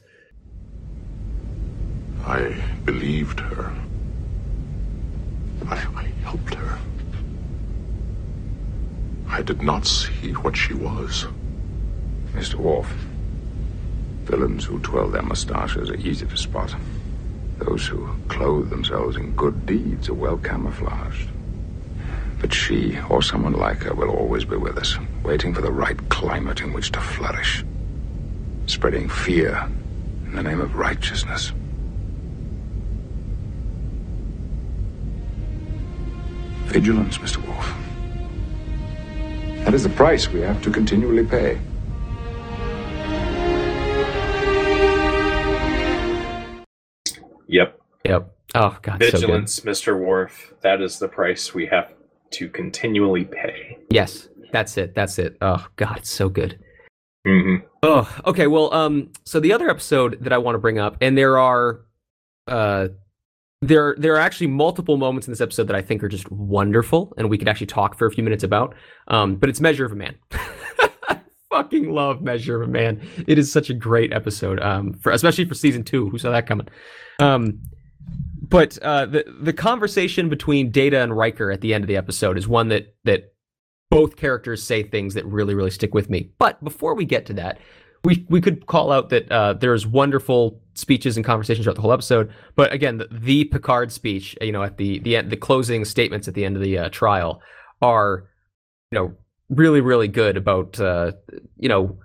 [2.26, 3.74] I believed her.
[5.70, 6.78] I, I helped her.
[9.30, 11.26] I did not see what she was.
[12.34, 12.56] Mr.
[12.56, 12.92] Worf,
[14.24, 16.74] villains who twirl their mustaches are easy to spot.
[17.60, 21.30] Those who clothe themselves in good deeds are well camouflaged.
[22.40, 25.98] But she, or someone like her, will always be with us, waiting for the right
[26.10, 27.66] climate in which to flourish,
[28.68, 29.68] spreading fear
[30.26, 31.52] in the name of righteousness.
[36.68, 37.38] Vigilance, Mr.
[37.48, 37.74] Worf.
[39.64, 41.60] That is the price we have to continually pay.
[47.48, 47.80] Yep.
[48.06, 48.36] Yep.
[48.56, 49.12] Oh god, so good.
[49.12, 50.00] Vigilance, Mr.
[50.00, 50.54] Worf.
[50.62, 51.94] That is the price we have
[52.32, 53.78] to continually pay.
[53.90, 54.94] Yes, that's it.
[54.94, 55.38] That's it.
[55.42, 56.60] Oh god, it's so good.
[57.26, 57.66] Mm-hmm.
[57.84, 58.48] Oh, okay.
[58.48, 61.82] Well, um, so the other episode that I want to bring up, and there are,
[62.48, 62.90] uh,
[63.62, 67.14] there there are actually multiple moments in this episode that I think are just wonderful,
[67.18, 68.76] and we could actually talk for a few minutes about.
[69.08, 70.16] Um, but it's Measure of a Man.
[71.50, 73.02] Fucking love Measure of a Man.
[73.26, 74.62] It is such a great episode.
[74.62, 76.10] Um, for especially for season two.
[76.10, 76.68] Who saw that coming?
[77.20, 77.60] Um,
[78.48, 82.38] but uh, the the conversation between Data and Riker at the end of the episode
[82.38, 83.34] is one that that
[83.90, 86.30] both characters say things that really really stick with me.
[86.38, 87.58] But before we get to that,
[88.04, 91.94] we we could call out that uh, there's wonderful speeches and conversations throughout the whole
[91.94, 92.32] episode.
[92.56, 96.28] But again, the, the Picard speech, you know, at the the end, the closing statements
[96.28, 97.42] at the end of the uh, trial
[97.82, 98.30] are,
[98.92, 99.14] you know,
[99.50, 101.14] really really good about uh,
[101.58, 101.98] you know.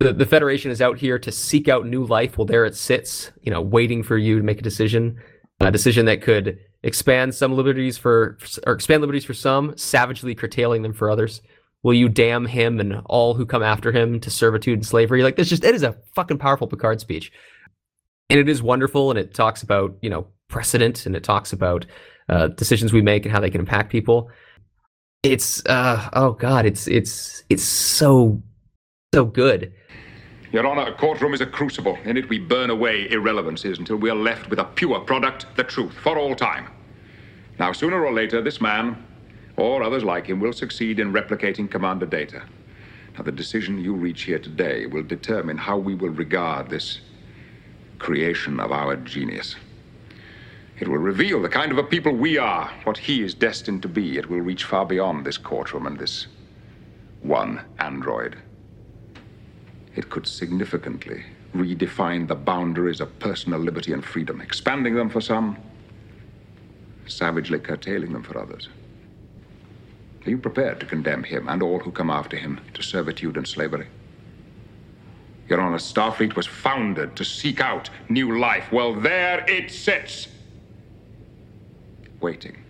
[0.00, 2.36] The, the Federation is out here to seek out new life.
[2.36, 5.16] Well, there it sits, you know, waiting for you to make a decision
[5.60, 10.82] a decision that could expand some liberties for or expand liberties for some, savagely curtailing
[10.82, 11.40] them for others.
[11.82, 15.22] Will you damn him and all who come after him to servitude and slavery?
[15.22, 17.32] Like this, just it is a fucking powerful Picard speech,
[18.30, 19.10] and it is wonderful.
[19.10, 21.86] And it talks about you know precedent, and it talks about
[22.28, 24.30] uh, decisions we make and how they can impact people.
[25.22, 28.42] It's uh oh god, it's it's it's so
[29.12, 29.72] so good.
[30.52, 31.96] Your Honor, a courtroom is a crucible.
[32.04, 35.64] In it, we burn away irrelevancies until we are left with a pure product, the
[35.64, 36.68] truth, for all time.
[37.58, 39.02] Now, sooner or later, this man,
[39.62, 42.42] or others like him, will succeed in replicating Commander Data.
[43.14, 47.00] Now, the decision you reach here today will determine how we will regard this
[48.00, 49.54] creation of our genius.
[50.80, 53.88] It will reveal the kind of a people we are, what he is destined to
[53.88, 54.18] be.
[54.18, 56.26] It will reach far beyond this courtroom and this
[57.20, 58.36] one android.
[59.94, 61.22] It could significantly
[61.54, 65.56] redefine the boundaries of personal liberty and freedom, expanding them for some,
[67.06, 68.68] savagely curtailing them for others.
[70.24, 73.46] Are you prepared to condemn him and all who come after him to servitude and
[73.46, 73.88] slavery?
[75.48, 78.70] Your Honor, Starfleet was founded to seek out new life.
[78.72, 80.28] Well, there it sits.
[82.20, 82.62] Waiting.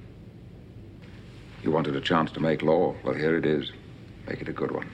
[1.62, 2.94] You wanted a chance to make law.
[3.04, 3.70] Well, here it is.
[4.26, 4.88] Make it a good one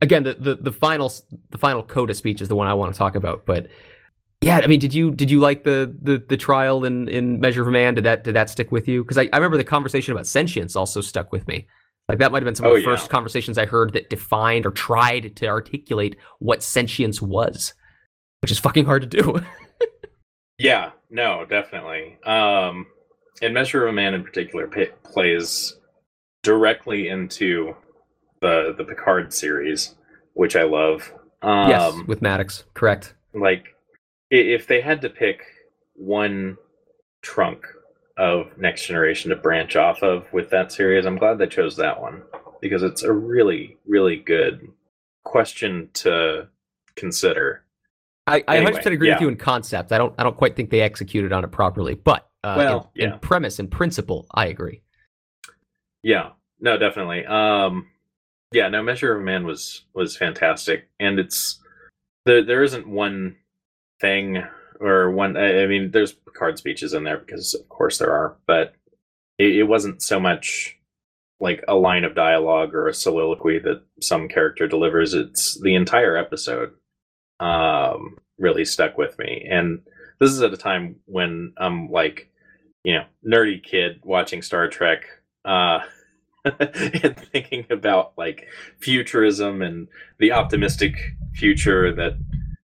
[0.00, 1.12] again, the, the the final
[1.50, 3.46] the final coda speech is the one I want to talk about.
[3.46, 3.68] But
[4.40, 7.62] yeah, I mean, did you did you like the the, the trial in, in Measure
[7.62, 7.94] of a Man?
[7.94, 9.02] Did that did that stick with you?
[9.02, 11.66] Because I, I remember the conversation about sentience also stuck with me.
[12.10, 12.86] Like that might have been some of Oh, the yeah.
[12.86, 17.72] first conversations I heard that defined or tried to articulate what sentience was,
[18.42, 19.40] which is fucking hard to do.
[20.58, 22.18] Yeah, no, definitely.
[22.22, 22.86] Um,
[23.40, 25.78] and Measure of a Man in particular p- plays
[26.42, 27.74] directly into
[28.42, 29.94] the the Picard series,
[30.34, 31.14] which I love.
[31.40, 33.14] Um, yes, with Maddox, correct.
[33.32, 33.68] like
[34.30, 35.40] if they had to pick
[35.94, 36.58] one
[37.22, 37.64] trunk
[38.20, 42.00] of Next Generation to branch off of with that series, I'm glad they chose that
[42.00, 42.22] one
[42.60, 44.68] because it's a really, really good
[45.24, 46.48] question to
[46.96, 47.64] consider.
[48.26, 49.14] I, I Anyway, 100% agree yeah.
[49.14, 49.90] with you in concept.
[49.90, 53.08] I don't I don't quite think they executed on it properly, but uh, Well, in,
[53.08, 53.14] yeah.
[53.14, 54.82] in premise and principle, I agree.
[56.02, 57.24] Yeah, no, definitely.
[57.24, 57.86] Um,
[58.52, 61.58] yeah, no, Measure of Man was was fantastic, and it's
[62.26, 62.44] there.
[62.44, 63.36] There isn't one
[63.98, 64.44] thing
[64.80, 65.36] or one.
[65.36, 68.74] I mean, there's Picard speeches in there because, of course, there are, but
[69.38, 70.76] it, it wasn't so much
[71.40, 75.14] like a line of dialogue or a soliloquy that some character delivers.
[75.14, 76.72] It's the entire episode.
[77.38, 79.80] Um, really stuck with me, and
[80.18, 82.30] this is at a time when I'm like,
[82.84, 85.04] you know, nerdy kid watching Star Trek.
[85.44, 85.80] Uh,
[86.44, 89.88] and thinking about like futurism and
[90.18, 90.94] the optimistic
[91.34, 92.16] future that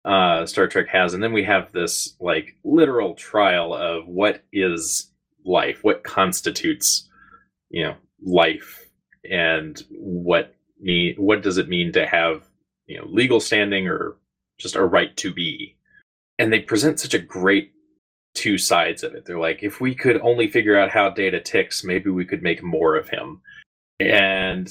[0.04, 5.10] uh, Star Trek has, and then we have this like literal trial of what is
[5.44, 7.08] life, what constitutes,
[7.68, 8.86] you know, life,
[9.30, 12.48] and what mean what does it mean to have
[12.86, 14.16] you know legal standing or
[14.58, 15.76] just a right to be,
[16.38, 17.72] and they present such a great
[18.34, 19.26] two sides of it.
[19.26, 22.62] They're like, if we could only figure out how data ticks, maybe we could make
[22.62, 23.40] more of him.
[23.98, 24.70] And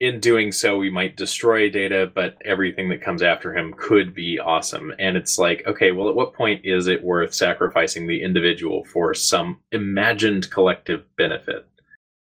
[0.00, 4.38] in doing so, we might destroy data, but everything that comes after him could be
[4.38, 4.92] awesome.
[4.98, 9.12] And it's like, okay, well, at what point is it worth sacrificing the individual for
[9.12, 11.66] some imagined collective benefit?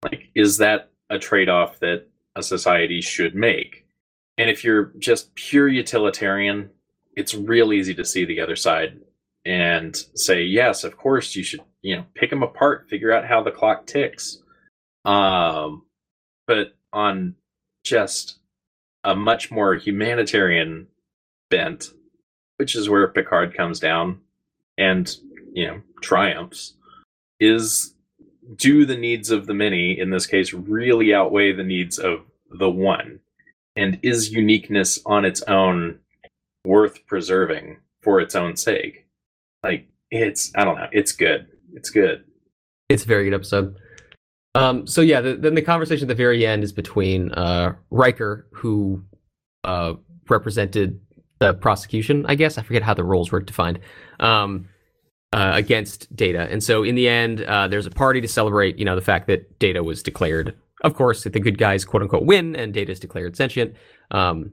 [0.02, 3.86] Like, is that a trade off that a society should make?
[4.38, 6.70] And if you're just pure utilitarian,
[7.16, 8.98] it's real easy to see the other side
[9.44, 13.42] and say, yes, of course, you should, you know, pick them apart, figure out how
[13.42, 14.38] the clock ticks.
[15.04, 15.82] Um,
[16.46, 17.34] but on
[17.88, 18.38] just
[19.04, 20.86] a much more humanitarian
[21.50, 21.92] bent,
[22.56, 24.20] which is where Picard comes down
[24.76, 25.16] and,
[25.52, 26.74] you know, triumphs,
[27.40, 27.94] is
[28.56, 32.20] do the needs of the many, in this case, really outweigh the needs of
[32.50, 33.20] the one?
[33.76, 36.00] And is uniqueness on its own
[36.64, 39.06] worth preserving for its own sake?
[39.62, 41.46] Like, it's, I don't know, it's good.
[41.74, 42.24] It's good.
[42.88, 43.76] It's a very good episode.
[44.54, 48.48] Um, so yeah, the, then the conversation at the very end is between uh, Riker,
[48.52, 49.04] who
[49.64, 49.94] uh,
[50.28, 51.00] represented
[51.38, 52.58] the prosecution, I guess.
[52.58, 53.80] I forget how the roles were defined.
[54.20, 54.68] Um,
[55.34, 58.84] uh, against Data, and so in the end, uh, there's a party to celebrate, you
[58.86, 60.56] know, the fact that Data was declared.
[60.82, 63.74] Of course, that the good guys, quote unquote, win, and Data is declared sentient.
[64.10, 64.52] Um,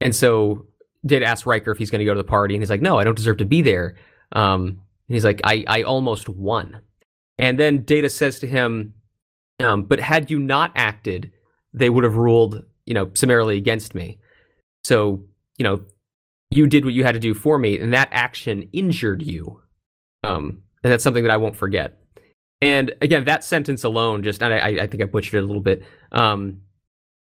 [0.00, 0.66] and so
[1.04, 2.98] Data asks Riker if he's going to go to the party, and he's like, "No,
[2.98, 3.96] I don't deserve to be there."
[4.32, 4.62] Um,
[5.08, 6.80] and he's like, "I, I almost won."
[7.38, 8.94] And then Data says to him,
[9.60, 11.32] um, "But had you not acted,
[11.72, 14.18] they would have ruled, you know, summarily against me.
[14.84, 15.24] So,
[15.58, 15.82] you know,
[16.50, 19.60] you did what you had to do for me, and that action injured you.
[20.24, 21.98] Um, and that's something that I won't forget.
[22.60, 25.84] And again, that sentence alone, just I, I think I butchered it a little bit.
[26.12, 26.62] Um,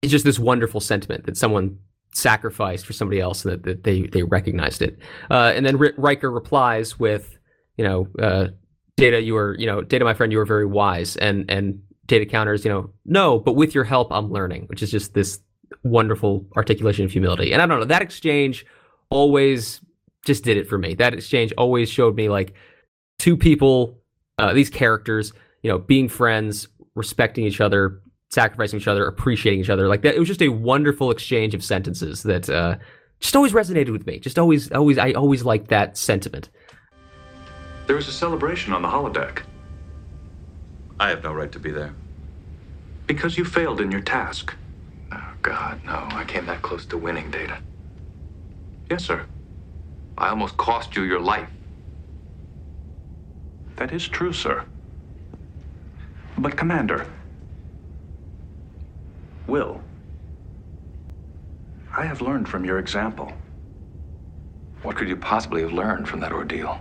[0.02, 1.78] it's just this wonderful sentiment that someone
[2.14, 4.98] sacrificed for somebody else, and that, that they they recognized it.
[5.30, 7.36] Uh, and then R- Riker replies with,
[7.76, 8.48] you know, uh,
[8.96, 12.26] Data, you were, you know, Data, my friend, you were very wise, and and Data
[12.26, 15.40] counters, you know, no, but with your help, I'm learning, which is just this
[15.82, 17.52] wonderful articulation of humility.
[17.52, 18.64] And I don't know, that exchange
[19.10, 19.80] always
[20.24, 20.94] just did it for me.
[20.94, 22.54] That exchange always showed me like
[23.18, 24.00] two people,
[24.38, 29.70] uh, these characters, you know, being friends, respecting each other, sacrificing each other, appreciating each
[29.70, 29.88] other.
[29.88, 32.76] Like that, it was just a wonderful exchange of sentences that uh,
[33.20, 34.18] just always resonated with me.
[34.18, 36.50] Just always, always, I always liked that sentiment.
[37.86, 39.42] There was a celebration on the holodeck.
[40.98, 41.94] I have no right to be there.
[43.06, 44.54] Because you failed in your task.
[45.12, 46.08] Oh, God, no.
[46.10, 47.58] I came that close to winning, Data.
[48.90, 49.26] Yes, sir.
[50.16, 51.50] I almost cost you your life.
[53.76, 54.64] That is true, sir.
[56.38, 57.06] But, Commander.
[59.46, 59.82] Will.
[61.96, 63.32] I have learned from your example.
[64.82, 66.80] What could you possibly have learned from that ordeal?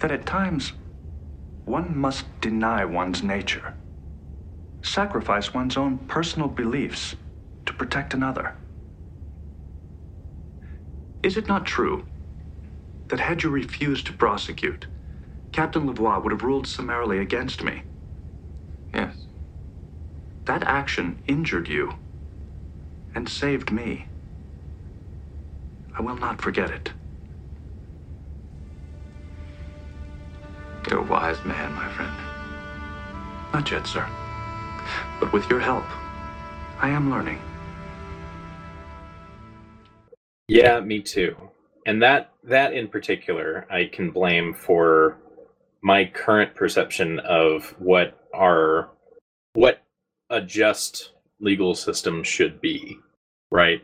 [0.00, 0.72] That at times,
[1.66, 3.74] one must deny one's nature,
[4.82, 7.16] sacrifice one's own personal beliefs
[7.66, 8.54] to protect another.
[11.24, 12.06] Is it not true
[13.08, 14.86] that had you refused to prosecute,
[15.52, 17.82] Captain Louvois would have ruled summarily against me?
[18.94, 19.16] Yes.
[20.46, 21.94] That action injured you
[23.14, 24.06] and saved me.
[25.98, 26.92] I will not forget it.
[30.88, 32.12] You're a wise man, my friend.
[33.52, 34.08] Not yet, sir.
[35.18, 35.84] But with your help,
[36.78, 37.40] I am learning.
[40.48, 41.34] Yeah, me too.
[41.86, 45.18] And that that in particular, I can blame for
[45.82, 48.90] my current perception of what our
[49.54, 49.82] what
[50.30, 52.98] a just legal system should be,
[53.50, 53.82] right?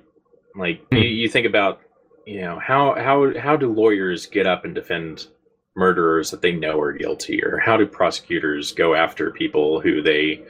[0.54, 0.98] Like hmm.
[0.98, 1.80] you, you think about,
[2.26, 5.26] you know, how how how do lawyers get up and defend
[5.74, 10.42] murderers that they know are guilty, or how do prosecutors go after people who they,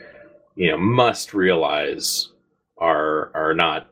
[0.54, 2.28] you know, must realize
[2.78, 3.88] are are not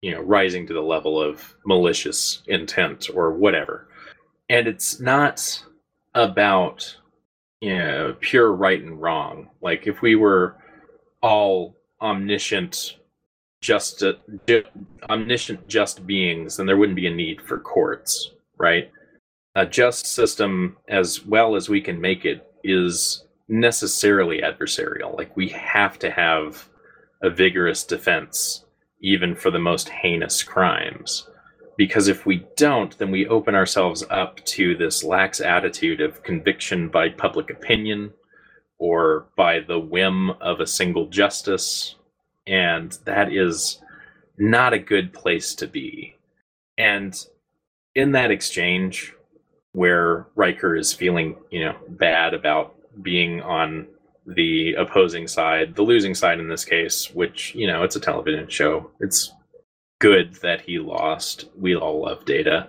[0.00, 3.88] you know rising to the level of malicious intent or whatever?
[4.48, 5.64] And it's not
[6.14, 6.96] about
[7.60, 9.48] you know pure right and wrong.
[9.60, 10.56] Like if we were
[11.22, 12.96] all omniscient
[13.60, 14.02] just
[14.46, 14.64] ju-
[15.08, 18.90] omniscient just beings then there wouldn't be a need for courts right
[19.54, 25.48] a just system as well as we can make it is necessarily adversarial like we
[25.48, 26.68] have to have
[27.22, 28.64] a vigorous defense
[29.02, 31.28] even for the most heinous crimes.
[31.76, 36.88] Because if we don't, then we open ourselves up to this lax attitude of conviction
[36.88, 38.12] by public opinion
[38.78, 41.96] or by the whim of a single justice.
[42.46, 43.80] And that is
[44.38, 46.16] not a good place to be.
[46.78, 47.14] And
[47.94, 49.14] in that exchange,
[49.72, 53.86] where Riker is feeling, you know, bad about being on
[54.26, 58.48] the opposing side, the losing side in this case, which, you know, it's a television
[58.48, 58.90] show.
[59.00, 59.32] It's
[59.98, 61.48] good that he lost.
[61.58, 62.68] We all love data.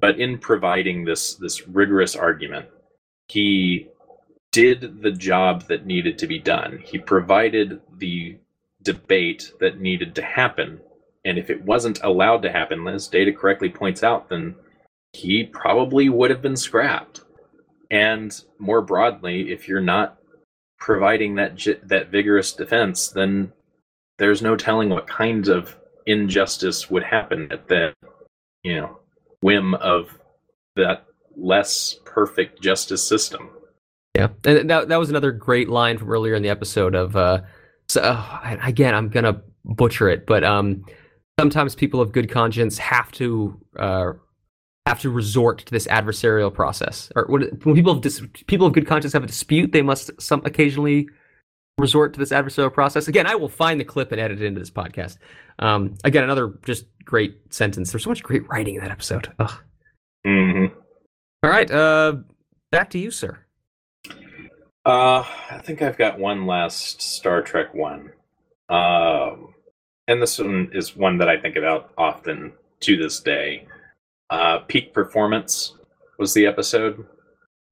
[0.00, 2.66] But in providing this this rigorous argument,
[3.26, 3.88] he
[4.52, 6.78] did the job that needed to be done.
[6.84, 8.38] He provided the
[8.82, 10.80] debate that needed to happen.
[11.24, 14.54] And if it wasn't allowed to happen, as Data correctly points out, then
[15.12, 17.22] he probably would have been scrapped.
[17.90, 20.18] And more broadly, if you're not
[20.78, 23.52] providing that that vigorous defense, then
[24.18, 27.94] there's no telling what kind of injustice would happen at the
[28.62, 28.98] you know
[29.40, 30.18] whim of
[30.76, 31.06] that
[31.36, 33.50] less perfect justice system.
[34.14, 37.16] Yeah, and that that was another great line from earlier in the episode of.
[37.16, 37.42] Uh,
[37.88, 40.84] so uh, again, I'm gonna butcher it, but um,
[41.38, 44.12] sometimes people of good conscience have to uh,
[44.88, 47.12] have to resort to this adversarial process.
[47.14, 50.10] Or when, when people of dis- people of good conscience have a dispute, they must
[50.20, 51.08] some occasionally
[51.78, 53.06] resort to this adversarial process.
[53.06, 55.18] Again, I will find the clip and edit it into this podcast.
[55.58, 57.92] Um, again, another just great sentence.
[57.92, 59.32] There's so much great writing in that episode.
[60.26, 60.74] Mm-hmm.
[61.44, 62.16] All right, uh,
[62.72, 63.38] back to you, sir.
[64.84, 68.10] Uh, I think I've got one last Star Trek one.
[68.70, 69.54] Um,
[70.08, 73.66] and this one is one that I think about often to this day.
[74.30, 75.74] Uh, Peak Performance
[76.18, 77.06] was the episode.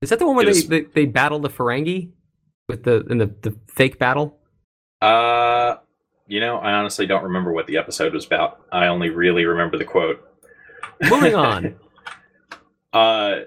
[0.03, 2.11] Is that the one where they, is- they they battle the Ferengi
[2.69, 4.39] with the in the, the fake battle?
[5.03, 5.77] Uh,
[6.27, 8.61] you know, I honestly don't remember what the episode was about.
[8.73, 10.23] I only really remember the quote.
[11.11, 11.77] Moving on.
[12.93, 13.41] Uh,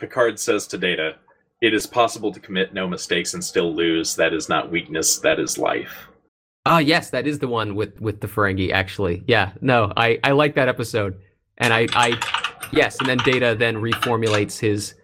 [0.00, 1.16] Picard says to Data,
[1.60, 4.16] "It is possible to commit no mistakes and still lose.
[4.16, 5.18] That is not weakness.
[5.18, 6.08] That is life."
[6.64, 8.72] Oh yes, that is the one with with the Ferengi.
[8.72, 9.52] Actually, yeah.
[9.60, 11.20] No, I I like that episode,
[11.58, 14.94] and I I yes, and then Data then reformulates his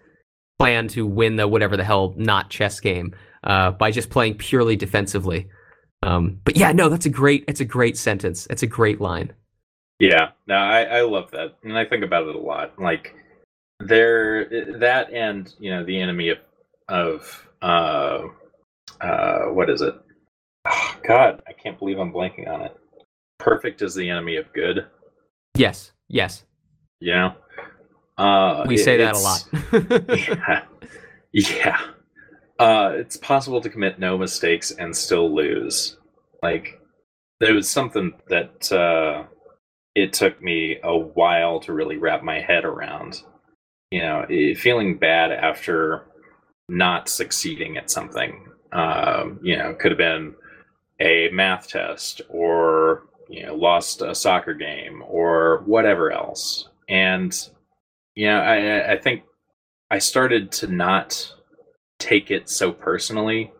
[0.57, 4.75] plan to win the whatever the hell not chess game uh, by just playing purely
[4.75, 5.49] defensively.
[6.03, 8.47] Um, but yeah, no, that's a great it's a great sentence.
[8.49, 9.33] It's a great line.
[9.99, 12.77] Yeah, no, I, I love that, and I think about it a lot.
[12.79, 13.15] Like
[13.79, 14.45] there,
[14.79, 16.39] that and you know the enemy of
[16.89, 18.23] of uh,
[19.01, 19.95] uh, what is it?
[20.65, 22.75] Oh, God, I can't believe I'm blanking on it.
[23.39, 24.85] Perfect is the enemy of good.
[25.55, 26.43] Yes, yes,
[26.99, 27.35] You know,
[28.17, 29.47] uh, we it- say that a lot.
[31.31, 31.81] yeah, yeah.
[32.57, 35.97] Uh, it's possible to commit no mistakes and still lose.
[36.41, 36.79] Like
[37.41, 39.23] there was something that uh,
[39.93, 43.21] it took me a while to really wrap my head around.
[43.91, 44.25] You know,
[44.57, 46.05] feeling bad after
[46.69, 48.47] not succeeding at something.
[48.71, 50.33] Um, you know, could have been
[50.99, 56.69] a math test or you know lost a soccer game or whatever else.
[56.89, 57.33] And
[58.15, 59.23] you know, I, I- think
[59.91, 61.31] I started to not
[61.99, 63.51] take it so personally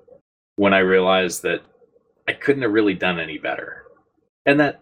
[0.55, 1.61] when I realized that
[2.27, 3.83] I couldn't have really done any better.
[4.45, 4.81] And that,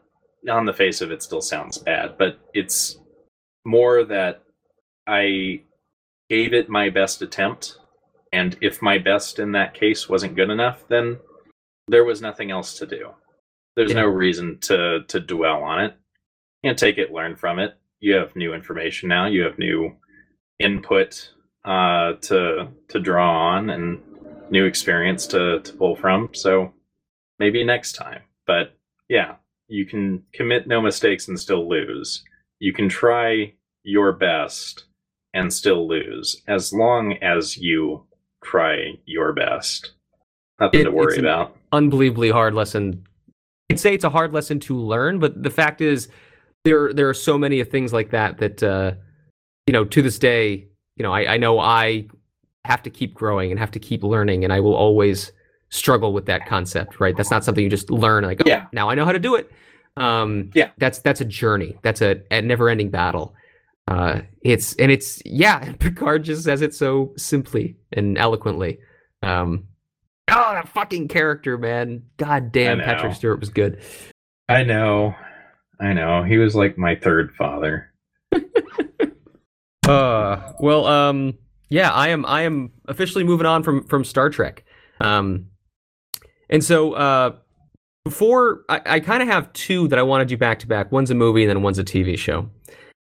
[0.49, 2.99] on the face of it, still sounds bad, but it's
[3.65, 4.43] more that
[5.07, 5.63] I
[6.29, 7.77] gave it my best attempt.
[8.31, 11.19] And if my best in that case wasn't good enough, then
[11.87, 13.11] there was nothing else to do.
[13.75, 14.01] There's Yeah.
[14.01, 15.93] no reason to to dwell on it.
[16.61, 17.75] You know, take it, learn from it.
[17.99, 19.25] You have new information now.
[19.27, 19.95] You have new
[20.59, 21.29] input
[21.65, 24.01] uh, to to draw on and
[24.49, 26.29] new experience to to pull from.
[26.33, 26.73] So
[27.39, 28.21] maybe next time.
[28.45, 28.77] But
[29.09, 29.35] yeah,
[29.67, 32.23] you can commit no mistakes and still lose.
[32.59, 33.53] You can try
[33.83, 34.85] your best
[35.33, 38.05] and still lose as long as you
[38.43, 39.93] try your best.
[40.59, 41.57] Nothing It- to worry about.
[41.71, 43.05] unbelievably hard lesson.
[43.71, 46.09] I'd say it's a hard lesson to learn, but the fact is,
[46.63, 48.93] there there are so many of things like that that uh,
[49.67, 52.07] you know to this day, you know, I, I know I
[52.65, 55.31] have to keep growing and have to keep learning, and I will always
[55.69, 56.99] struggle with that concept.
[56.99, 57.15] Right?
[57.15, 58.67] That's not something you just learn like, oh, Yeah.
[58.73, 59.51] now I know how to do it.
[59.97, 60.69] Um, Yeah.
[60.77, 61.77] that's that's a journey.
[61.81, 63.33] That's a, a never ending battle.
[63.87, 65.73] Uh, it's and it's yeah.
[65.79, 68.79] Picard just says it so simply and eloquently.
[69.21, 69.67] Um,
[70.35, 72.03] oh, that fucking character, man!
[72.17, 73.15] God damn, Patrick.
[73.15, 73.81] Stewart was good.
[74.49, 75.15] I know.
[75.79, 76.23] I know.
[76.23, 77.91] He was like my third father.
[79.87, 81.37] Uh, well, um,
[81.69, 82.25] yeah, I am.
[82.25, 84.63] I am officially moving on from from Star Trek.
[85.01, 85.47] Um,
[86.49, 87.35] and so uh,
[88.05, 90.91] before I, I kind of have two that I want to do back to back.
[90.91, 92.49] One's a movie, and then one's a TV show.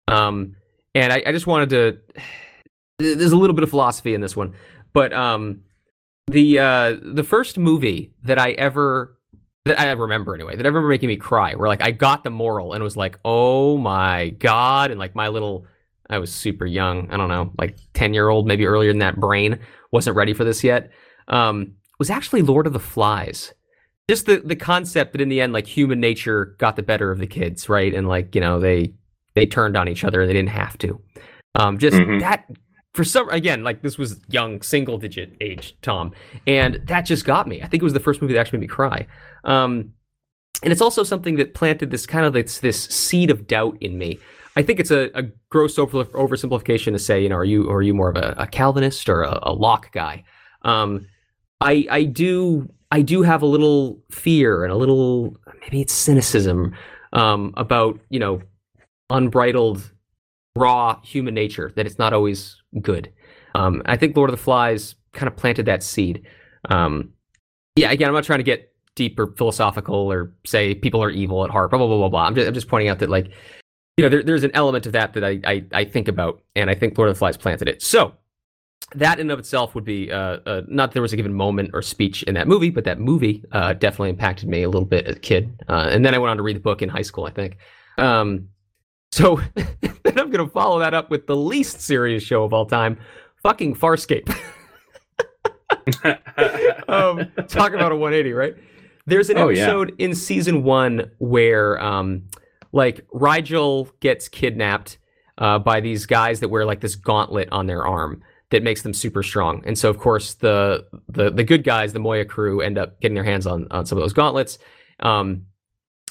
[0.08, 0.56] Um,
[0.94, 1.98] and I, I just wanted to.
[2.98, 4.54] There's a little bit of philosophy in this one,
[4.94, 5.62] but um,
[6.28, 9.16] the uh the first movie that I ever
[9.64, 12.30] that I remember anyway that I remember making me cry, where like I got the
[12.30, 15.66] moral and was like, oh my god, and like my little
[16.08, 17.10] I was super young.
[17.10, 19.58] I don't know, like 10 year old, maybe earlier than that brain
[19.90, 20.90] wasn't ready for this yet.
[21.28, 23.52] Um, was actually Lord of the Flies.
[24.08, 27.18] Just the, the concept that in the end, like human nature got the better of
[27.18, 27.92] the kids, right?
[27.92, 28.94] And like, you know, they,
[29.34, 31.00] they turned on each other and they didn't have to.
[31.56, 32.20] Um, just Mhm.
[32.20, 32.44] that
[32.96, 36.12] for some, again, like this was young, single digit age Tom.
[36.46, 37.62] And that just got me.
[37.62, 39.06] I think it was the first movie that actually made me cry.
[39.44, 39.92] Um,
[40.62, 43.98] and it's also something that planted this kind of this, this seed of doubt in
[43.98, 44.18] me
[44.56, 47.82] I think it's a, a gross over, oversimplification to say, you know, are you are
[47.82, 50.24] you more of a, a Calvinist or a, a Locke guy?
[50.62, 51.06] Um,
[51.60, 56.74] I I do I do have a little fear and a little maybe it's cynicism
[57.12, 58.40] um, about you know
[59.10, 59.92] unbridled
[60.56, 63.12] raw human nature that it's not always good.
[63.54, 66.26] Um, I think Lord of the Flies kind of planted that seed.
[66.68, 67.12] Um,
[67.76, 71.44] yeah, again, I'm not trying to get deep or philosophical or say people are evil
[71.44, 71.70] at heart.
[71.70, 72.26] Blah blah blah blah blah.
[72.26, 73.30] I'm just, I'm just pointing out that like
[73.96, 76.68] you know there, there's an element of that that I, I I think about, and
[76.70, 77.82] I think Lord of the Flies planted it.
[77.82, 78.14] So
[78.94, 81.70] that in of itself would be uh, uh, not that there was a given moment
[81.72, 85.06] or speech in that movie, but that movie uh, definitely impacted me a little bit
[85.06, 85.52] as a kid.
[85.68, 87.56] Uh, and then I went on to read the book in high school, I think.
[87.98, 88.48] Um,
[89.16, 92.66] so then I'm going to follow that up with the least serious show of all
[92.66, 92.98] time,
[93.42, 94.28] fucking Farscape.
[96.88, 98.54] um, talk about a 180, right?
[99.06, 99.62] There's an Oh, yeah.
[99.62, 102.24] episode in season one where, um,
[102.72, 104.98] like, Rygel gets kidnapped
[105.38, 108.92] uh, by these guys that wear like this gauntlet on their arm that makes them
[108.92, 109.62] super strong.
[109.64, 113.14] And so, of course, the the the good guys, the Moya crew, end up getting
[113.14, 114.58] their hands on on some of those gauntlets.
[115.00, 115.46] Um,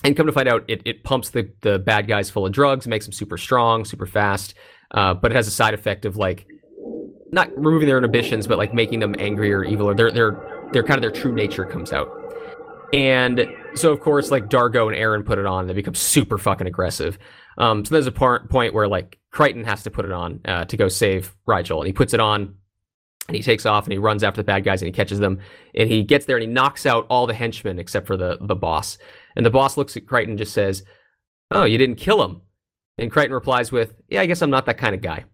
[0.03, 2.87] and come to find out, it, it pumps the, the bad guys full of drugs,
[2.87, 4.53] makes them super strong, super fast.
[4.91, 6.47] Uh, but it has a side effect of like
[7.31, 10.97] not removing their inhibitions, but like making them angrier, evil, or their their their kind
[10.97, 12.09] of their true nature comes out.
[12.93, 16.67] And so, of course, like Dargo and Aeryn put it on, they become super fucking
[16.67, 17.17] aggressive.
[17.57, 20.77] Um, so there's a point where like Crichton has to put it on uh, to
[20.77, 22.55] go save Rygel, and he puts it on,
[23.27, 25.39] and he takes off and he runs after the bad guys and he catches them,
[25.73, 28.55] and he gets there and he knocks out all the henchmen except for the the
[28.55, 28.97] boss.
[29.35, 30.83] And the boss looks at Crichton and just says,
[31.51, 32.41] "Oh, you didn't kill him."
[32.97, 35.25] And Crichton replies with, "Yeah, I guess I'm not that kind of guy."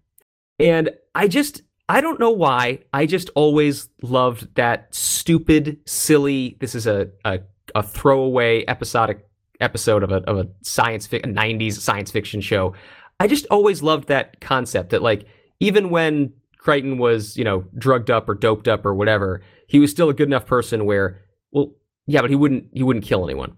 [0.60, 2.80] And I just I don't know why.
[2.94, 6.58] I just always loved that stupid, silly.
[6.60, 7.40] This is a a,
[7.76, 9.28] a throwaway episodic
[9.60, 12.74] episode of a of a science fic, a '90s science fiction show.
[13.20, 15.28] I just always loved that concept that like
[15.60, 19.92] even when Crichton was you know drugged up or doped up or whatever, he was
[19.92, 21.22] still a good enough person where
[21.52, 21.74] well
[22.08, 23.58] yeah, but he wouldn't he wouldn't kill anyone.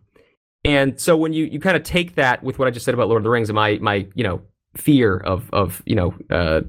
[0.66, 3.09] And so when you you kind of take that with what I just said about
[3.09, 4.41] Lord of the Rings and my my you know
[4.76, 6.61] fear of of you know uh,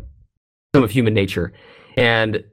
[0.74, 1.52] some of human nature
[1.96, 2.44] and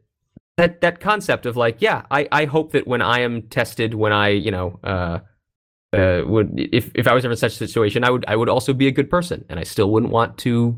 [0.57, 4.13] that that concept of like yeah I I hope that when I am tested when
[4.13, 5.19] I you know uh
[5.93, 8.49] uh would if if I was ever in such a situation I would I would
[8.49, 10.77] also be a good person and I still wouldn't want to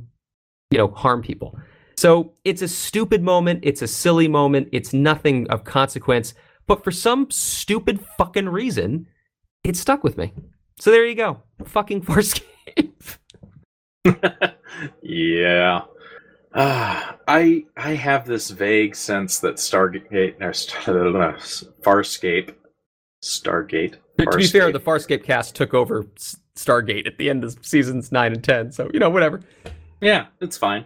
[0.71, 1.57] you know harm people.
[1.97, 6.33] So it's a stupid moment, it's a silly moment, it's nothing of consequence,
[6.65, 9.07] but for some stupid fucking reason
[9.63, 10.33] it stuck with me.
[10.79, 11.41] So there you go.
[11.65, 12.91] Fucking Farscape.
[15.01, 15.81] yeah.
[16.55, 20.93] Ah, I I have this vague sense that Stargate or Star,
[21.81, 22.53] Farscape,
[23.23, 23.95] Stargate.
[24.19, 26.03] To be fair, Farscape- the Farscape cast took over
[26.55, 29.41] Stargate at the end of seasons nine and ten, so you know whatever.
[30.01, 30.85] Yeah, it's fine.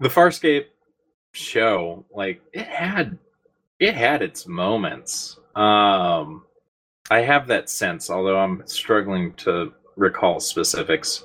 [0.00, 0.66] The Farscape
[1.32, 3.16] show, like it had
[3.78, 5.38] it had its moments.
[5.54, 6.44] Um
[7.10, 11.24] I have that sense, although I'm struggling to recall specifics.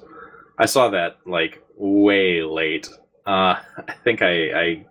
[0.58, 2.90] I saw that like way late.
[3.26, 3.56] Uh
[3.88, 4.86] I think I I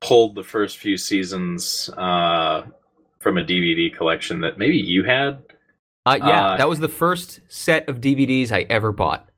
[0.00, 2.62] pulled the first few seasons uh
[3.18, 5.42] from a DVD collection that maybe you had.
[6.06, 9.28] Uh, yeah, Uh, that was the first set of DVDs I ever bought.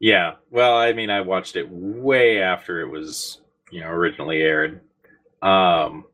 [0.00, 0.34] Yeah.
[0.50, 3.40] Well, I mean, I watched it way after it was,
[3.70, 4.80] you know, originally aired.
[5.42, 6.04] Um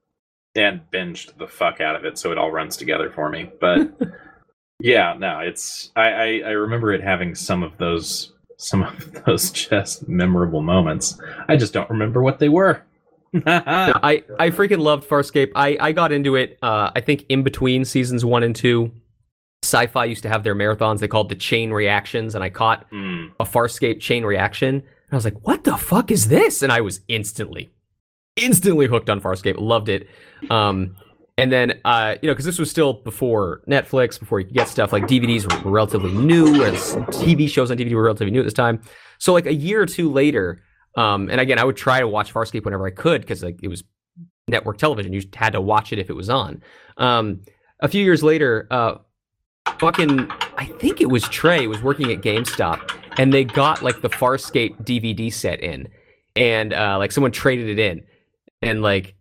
[0.55, 3.51] and binged the fuck out of it so it all runs together for me.
[3.61, 3.91] But
[4.80, 9.50] yeah, no, it's I, I I remember it having some of those some of those
[9.50, 11.18] just memorable moments.
[11.48, 12.82] I just don't remember what they were.
[13.32, 15.52] No, I I freaking loved Farscape.
[15.54, 16.58] I I got into it.
[16.62, 18.92] Uh, I think in between seasons one and two,
[19.62, 21.00] Sci-Fi used to have their marathons.
[21.00, 23.32] They called the chain reactions, and I caught Mm.
[23.40, 24.76] a Farscape chain reaction.
[24.76, 27.70] And I was like, "What the fuck is this?" And I was instantly,
[28.36, 29.56] instantly hooked on Farscape.
[29.58, 30.08] Loved it.
[30.50, 30.96] Um,
[31.39, 34.68] and then, uh, you know, because this was still before Netflix, before you could get
[34.68, 38.41] stuff like DVDs were relatively new, and s- TV shows on DVD were relatively new
[38.41, 38.80] at this time.
[39.18, 40.62] So, like a year or two later,
[40.97, 43.68] um, and again, I would try to watch Farscape whenever I could because like it
[43.68, 43.84] was
[44.49, 45.12] network television.
[45.12, 46.62] You had to watch it if it was on.
[46.97, 47.43] Um,
[47.80, 48.97] a few years later, uh,
[49.78, 54.09] fucking, I think it was Trey was working at GameStop, and they got like the
[54.09, 55.89] Farscape DVD set in,
[56.34, 58.05] and uh, like someone traded it in,
[58.62, 59.15] and like,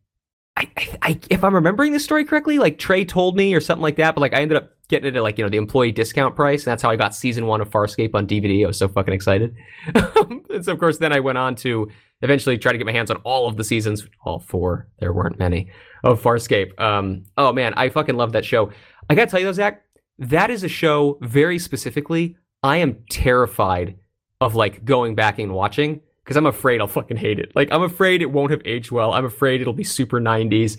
[0.57, 0.69] I,
[1.01, 4.15] I, if I'm remembering this story correctly, like Trey told me or something like that,
[4.15, 6.65] but like I ended up getting it at like you know the employee discount price,
[6.65, 8.63] and that's how I got season one of Farscape on DVD.
[8.63, 9.55] I was so fucking excited,
[9.95, 11.89] and so of course then I went on to
[12.21, 14.87] eventually try to get my hands on all of the seasons, all four.
[14.99, 15.69] There weren't many
[16.03, 16.79] of Farscape.
[16.79, 18.71] Um, oh man, I fucking love that show.
[19.09, 19.83] I gotta tell you though, Zach,
[20.19, 22.37] that is a show very specifically.
[22.63, 23.97] I am terrified
[24.39, 27.51] of like going back and watching because I'm afraid I'll fucking hate it.
[27.55, 29.13] Like I'm afraid it won't have aged well.
[29.13, 30.77] I'm afraid it'll be super 90s.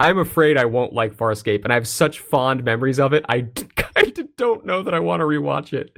[0.00, 3.24] I'm afraid I won't like Farscape, and I have such fond memories of it.
[3.28, 3.42] I
[3.76, 5.94] kind of don't know that I want to rewatch it.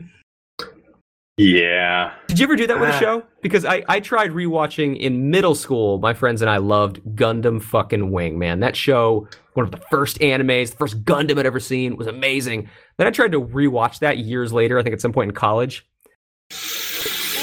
[1.38, 2.12] Yeah.
[2.28, 2.98] Did you ever do that with a Ah.
[2.98, 3.22] show?
[3.40, 5.98] Because I, I tried rewatching in middle school.
[5.98, 8.60] My friends and I loved Gundam fucking Wing, man.
[8.60, 12.68] That show, one of the first animes, the first Gundam I'd ever seen, was amazing.
[12.98, 15.86] Then I tried to rewatch that years later, I think at some point in college.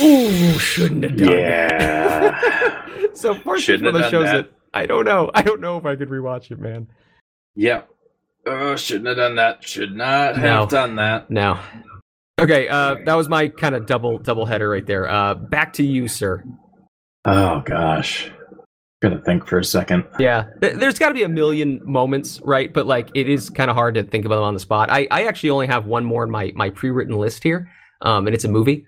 [0.01, 1.33] Ooh, shouldn't have done that.
[1.33, 3.03] Yeah.
[3.03, 3.17] it.
[3.17, 4.51] so Farscape's Shouldn't one of those shows that.
[4.51, 5.31] that I don't know.
[5.33, 6.87] I don't know if I could rewatch it, man.
[7.55, 7.81] yeah.
[8.45, 9.63] Oh, shouldn't have done that.
[9.67, 11.29] Should not have done that.
[11.29, 11.59] No.
[12.39, 15.09] Okay, uh, that was my kind of double double header right there.
[15.09, 16.43] Uh, back to you, sir.
[17.25, 18.31] Oh gosh.
[19.01, 20.05] Gotta think for a second.
[20.19, 22.73] Yeah, there's got to be a million moments, right?
[22.73, 24.89] But like, it is kind of hard to think about them on the spot.
[24.89, 27.69] I, I actually only have one more in my my pre-written list here,
[28.01, 28.85] um, and it's a movie.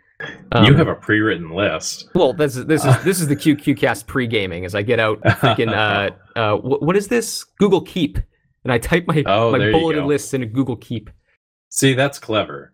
[0.52, 2.10] Um, you have a pre-written list.
[2.14, 5.22] well, this is this is this is the QQ cast pre-gaming as I get out
[5.22, 8.18] freaking uh uh wh- what is this Google Keep,
[8.64, 11.10] and I type my Oh, my bulleted lists into Google Keep.
[11.70, 12.74] See, that's clever.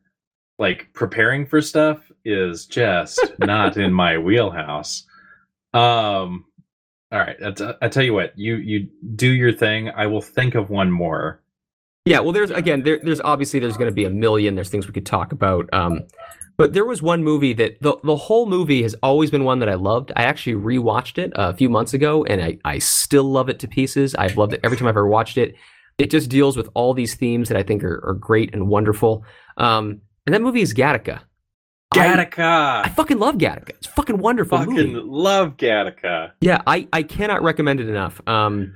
[0.60, 5.06] Like preparing for stuff is just not in my wheelhouse.
[5.74, 6.45] Um
[7.10, 9.89] all right, that's, I tell you what, you you do your thing.
[9.89, 11.41] I will think of one more.
[12.04, 14.56] Yeah, well, there's again, there, there's obviously there's going to be a million.
[14.56, 15.70] There's things we could talk about.
[15.74, 16.02] Um,
[16.58, 19.70] but there was one movie that the the whole movie has always been one that
[19.70, 20.12] I loved.
[20.16, 23.68] I actually rewatched it a few months ago, and I I still love it to
[23.68, 24.16] pieces.
[24.16, 25.55] I've loved it every time I've ever watched it.
[25.97, 29.24] It just deals with all these themes that I think are, are great and wonderful.
[29.58, 31.22] Um, and that movie is Gattaca.
[31.93, 32.86] Gattaca.
[32.86, 33.70] I fucking love Gattaca.
[33.70, 34.99] It's a fucking wonderful fucking movie.
[35.03, 36.32] love Gattaca.
[36.41, 38.22] Yeah, I I cannot recommend it enough.
[38.28, 38.76] Um,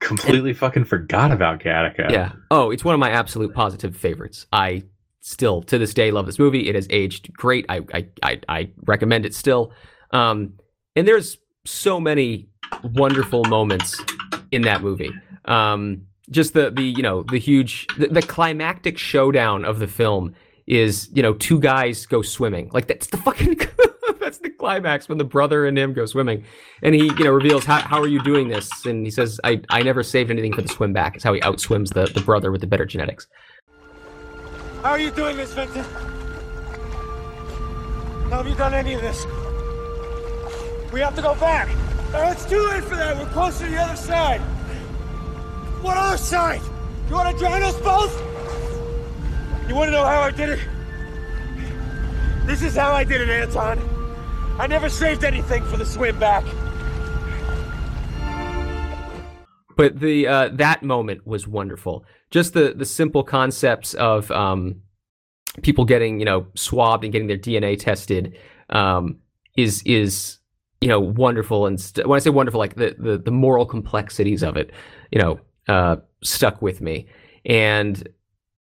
[0.00, 2.10] Completely fucking forgot about Gattaca.
[2.10, 2.32] Yeah.
[2.50, 4.46] Oh, it's one of my absolute positive favorites.
[4.52, 4.84] I
[5.22, 6.68] still to this day love this movie.
[6.68, 7.64] It has aged great.
[7.68, 9.72] I I I, I recommend it still.
[10.10, 10.54] Um,
[10.94, 12.48] and there's so many
[12.82, 14.02] wonderful moments
[14.50, 15.10] in that movie.
[15.46, 20.34] Um, just the the you know the huge the, the climactic showdown of the film
[20.66, 23.58] is you know two guys go swimming like that's the fucking
[24.20, 26.44] that's the climax when the brother and him go swimming
[26.82, 29.60] and he you know reveals how, how are you doing this and he says i
[29.70, 32.52] i never saved anything for the swim back it's how he outswims the the brother
[32.52, 33.26] with the better genetics
[34.82, 35.86] How are you doing this, Vincent?
[38.30, 39.24] Have you done any of this?
[40.92, 41.68] We have to go back.
[42.12, 43.16] It's too late for that.
[43.16, 44.40] We're close to the other side.
[45.82, 46.62] What other side?
[47.08, 48.12] You want to join us both?
[49.68, 50.58] You want to know how I did it?
[52.44, 53.78] This is how I did it, Anton.
[54.58, 56.44] I never saved anything for the swim back.
[59.76, 62.04] But the uh, that moment was wonderful.
[62.30, 64.82] Just the the simple concepts of um,
[65.62, 68.36] people getting you know swabbed and getting their DNA tested
[68.70, 69.18] um,
[69.56, 70.38] is is
[70.80, 71.66] you know wonderful.
[71.66, 74.70] And st- when I say wonderful, like the, the the moral complexities of it,
[75.10, 77.06] you know, uh, stuck with me.
[77.44, 78.08] And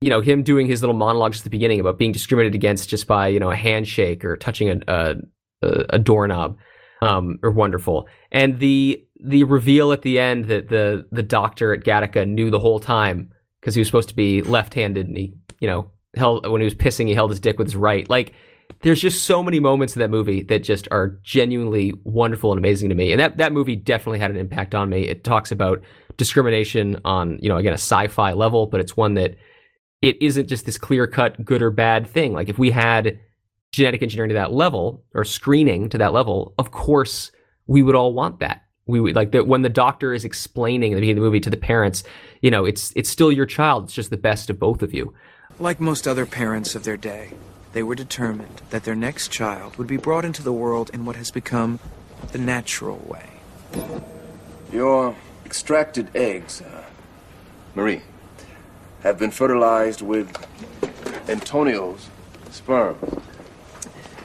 [0.02, 3.08] you know him doing his little monologues at the beginning about being discriminated against just
[3.08, 5.16] by you know a handshake or touching a
[5.62, 6.58] a, a- doorknob
[7.02, 8.08] um, are wonderful.
[8.32, 12.60] And the the reveal at the end that the the doctor at Gattaca knew the
[12.60, 16.62] whole time because he was supposed to be left-handed and he you know held when
[16.62, 18.10] he was pissing he held his dick with his right.
[18.10, 18.34] Like
[18.82, 22.90] there's just so many moments in that movie that just are genuinely wonderful and amazing
[22.90, 23.12] to me.
[23.12, 25.08] And that that movie definitely had an impact on me.
[25.08, 25.82] It talks about
[26.18, 29.36] discrimination on you know again a sci-fi level, but it's one that
[30.02, 32.34] it isn't just this clear-cut good or bad thing.
[32.34, 33.20] Like if we had
[33.72, 37.32] genetic engineering to that level or screening to that level, of course
[37.68, 38.63] we would all want that.
[38.86, 41.40] We would like that when the doctor is explaining at the beginning of the movie
[41.42, 42.04] to the parents,
[42.42, 43.86] you know, it's it's still your child.
[43.86, 45.14] It's just the best of both of you.
[45.60, 47.34] Like most other parents of their day,
[47.72, 51.16] they were determined that their next child would be brought into the world in what
[51.16, 51.80] has become
[52.32, 53.30] the natural way.
[54.72, 55.16] Your
[55.46, 56.84] extracted eggs, uh,
[57.76, 58.02] Marie,
[59.04, 60.36] have been fertilized with
[61.30, 62.10] Antonio's
[62.50, 62.98] sperm.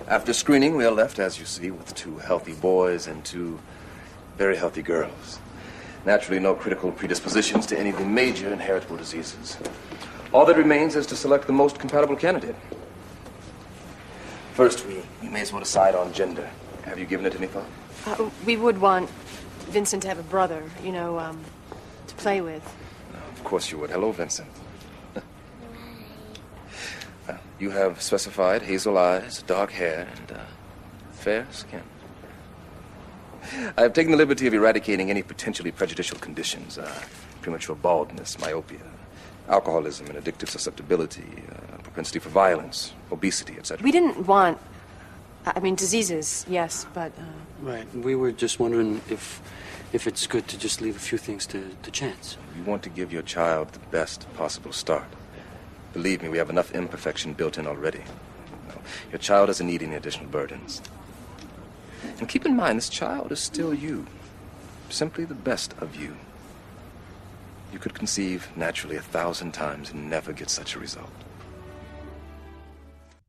[0.06, 3.60] After screening, we are left, as you see, with two healthy boys and two
[4.38, 5.40] very healthy girls.
[6.06, 9.58] Naturally, no critical predispositions to any of the major inheritable diseases.
[10.32, 12.54] All that remains is to select the most compatible candidate.
[14.54, 16.48] First, we, we may as well decide on gender.
[16.84, 17.66] Have you given it any thought?
[18.06, 19.10] Uh, we would want
[19.70, 21.44] Vincent to have a brother, you know, um,
[22.06, 22.64] to play with.
[23.32, 23.90] Of course you would.
[23.90, 24.48] Hello, Vincent.
[27.26, 30.44] Well, you have specified hazel eyes, dark hair, and uh,
[31.12, 31.82] fair skin.
[33.76, 36.92] I have taken the liberty of eradicating any potentially prejudicial conditions uh,
[37.42, 38.80] premature baldness, myopia,
[39.48, 43.82] alcoholism, and addictive susceptibility, uh, propensity for violence, obesity, etc.
[43.82, 44.58] We didn't want,
[45.46, 47.22] I mean, diseases, yes, but uh,
[47.60, 47.92] Right.
[47.94, 49.40] We were just wondering if
[49.92, 52.36] if it's good to just leave a few things to, to chance.
[52.56, 55.06] You want to give your child the best possible start.
[55.94, 58.04] Believe me, we have enough imperfection built in already.
[58.68, 58.74] No,
[59.10, 60.82] your child doesn't need any additional burdens.
[62.18, 64.06] And keep in mind, this child is still you.
[64.90, 66.16] Simply the best of you.
[67.72, 71.10] You could conceive naturally a thousand times and never get such a result.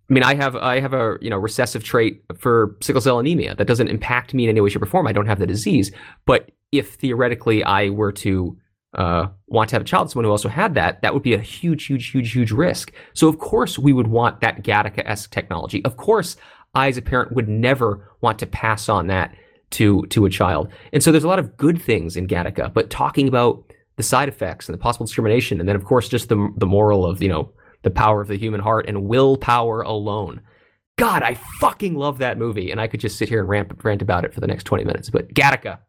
[0.10, 3.54] I mean, I have I have a you know recessive trait for sickle cell anemia
[3.56, 5.06] that doesn't impact me in any way, shape, or form.
[5.06, 5.92] I don't have the disease,
[6.26, 8.58] but if theoretically I were to
[8.96, 11.40] uh, want to have a child, someone who also had that, that would be a
[11.40, 12.92] huge, huge, huge, huge risk.
[13.14, 15.84] So of course we would want that Gattaca-esque technology.
[15.86, 16.38] Of course,
[16.74, 19.36] I as a parent would never want to pass on that
[19.72, 20.70] to to a child.
[20.94, 23.64] And so there's a lot of good things in Gattaca, but talking about
[23.96, 27.06] the side effects and the possible discrimination, and then of course just the the moral
[27.06, 27.52] of you know
[27.84, 30.42] the power of the human heart and willpower alone.
[30.98, 34.02] God, I fucking love that movie, and I could just sit here and rant, rant
[34.02, 35.10] about it for the next 20 minutes.
[35.10, 35.80] But Gattaca,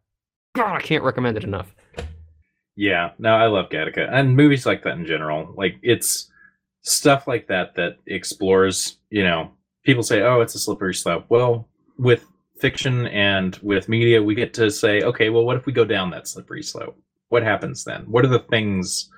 [0.55, 1.75] God, I can't recommend it enough.
[2.77, 5.53] Yeah, no, I love Gattaca and movies like that in general.
[5.57, 6.31] Like it's
[6.83, 8.99] stuff like that that explores.
[9.11, 9.51] You know,
[9.85, 11.69] people say, "Oh, it's a slippery slope." Well,
[11.99, 12.27] with
[12.59, 16.11] fiction and with media, we get to say, "Okay, well, what if we go down
[16.11, 16.99] that slippery slope?
[17.29, 18.03] What happens then?
[18.03, 19.11] What are the things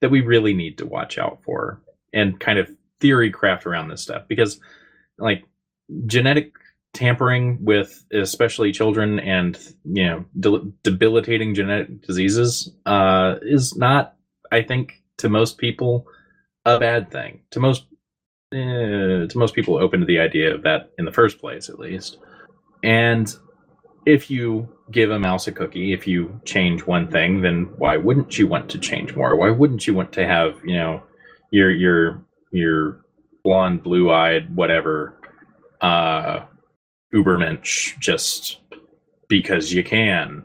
[0.00, 1.80] that we really need to watch out for?"
[2.12, 4.60] And kind of theory craft around this stuff because,
[5.18, 5.44] like,
[6.06, 6.52] genetic
[6.92, 14.16] tampering with especially children and you know de- debilitating genetic diseases uh, is not
[14.50, 16.06] i think to most people
[16.64, 17.86] a bad thing to most
[18.52, 21.78] eh, to most people open to the idea of that in the first place at
[21.78, 22.18] least
[22.82, 23.36] and
[24.06, 28.38] if you give a mouse a cookie if you change one thing then why wouldn't
[28.38, 31.02] you want to change more why wouldn't you want to have you know
[31.50, 33.00] your your your
[33.44, 35.14] blonde blue-eyed whatever
[35.80, 36.40] uh
[37.14, 38.58] Ubermensch just
[39.28, 40.44] because you can.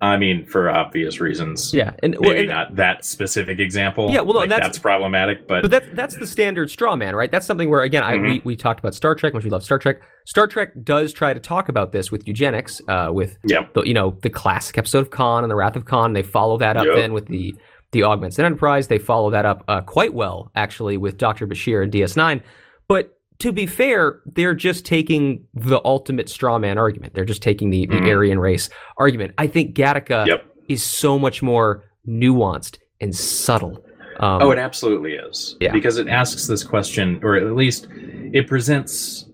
[0.00, 1.74] I mean, for obvious reasons.
[1.74, 4.10] Yeah, and maybe well, and- not that specific example.
[4.10, 7.16] Yeah, well, no, like, that's- that's, problematic, but, But that, that's the standard straw man,
[7.16, 7.30] right?
[7.32, 8.44] That's something where, again, I, we, Mhm.
[8.44, 10.00] we talked about Star Trek, which we love Star Trek.
[10.24, 13.74] Star Trek does try to talk about this with eugenics, uh, with Yep.
[13.74, 16.12] the, you know the classic episode of Khan and the Wrath of Khan.
[16.12, 16.94] They follow that up Yep.
[16.96, 17.54] then with the
[17.90, 18.86] the Augments and Enterprise.
[18.88, 22.42] They follow that up uh, quite well, actually, with Doctor Bashir and DS9.
[22.86, 27.14] But to be fair, they're just taking the ultimate straw man argument.
[27.14, 28.08] They're just taking the, the Mhm.
[28.08, 29.32] Aryan race argument.
[29.38, 30.44] I think Gattaca Yep.
[30.68, 33.84] is so much more nuanced and subtle.
[34.20, 35.56] Um, oh, it absolutely is.
[35.60, 35.72] yeah.
[35.72, 37.86] Because it asks this question, or at least
[38.32, 39.26] it presents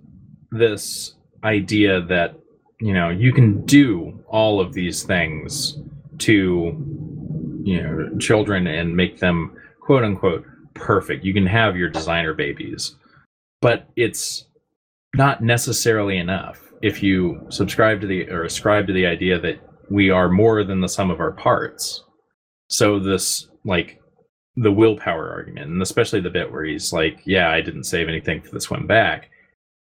[0.52, 2.34] this idea that,
[2.80, 5.78] you know, you can do all of these things
[6.18, 6.76] to,
[7.64, 10.44] you know, children and make them quote unquote
[10.74, 11.24] perfect.
[11.24, 12.96] You can have your designer babies,
[13.64, 14.44] but it's
[15.16, 19.58] not necessarily enough if you subscribe to the or ascribe to the idea that
[19.90, 22.04] we are more than the sum of our parts.
[22.68, 24.02] So this like
[24.56, 28.42] the willpower argument, and especially the bit where he's like, "Yeah, I didn't save anything
[28.42, 29.30] for the swim back."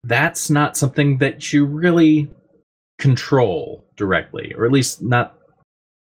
[0.03, 2.29] That's not something that you really
[2.99, 5.39] control directly, or at least not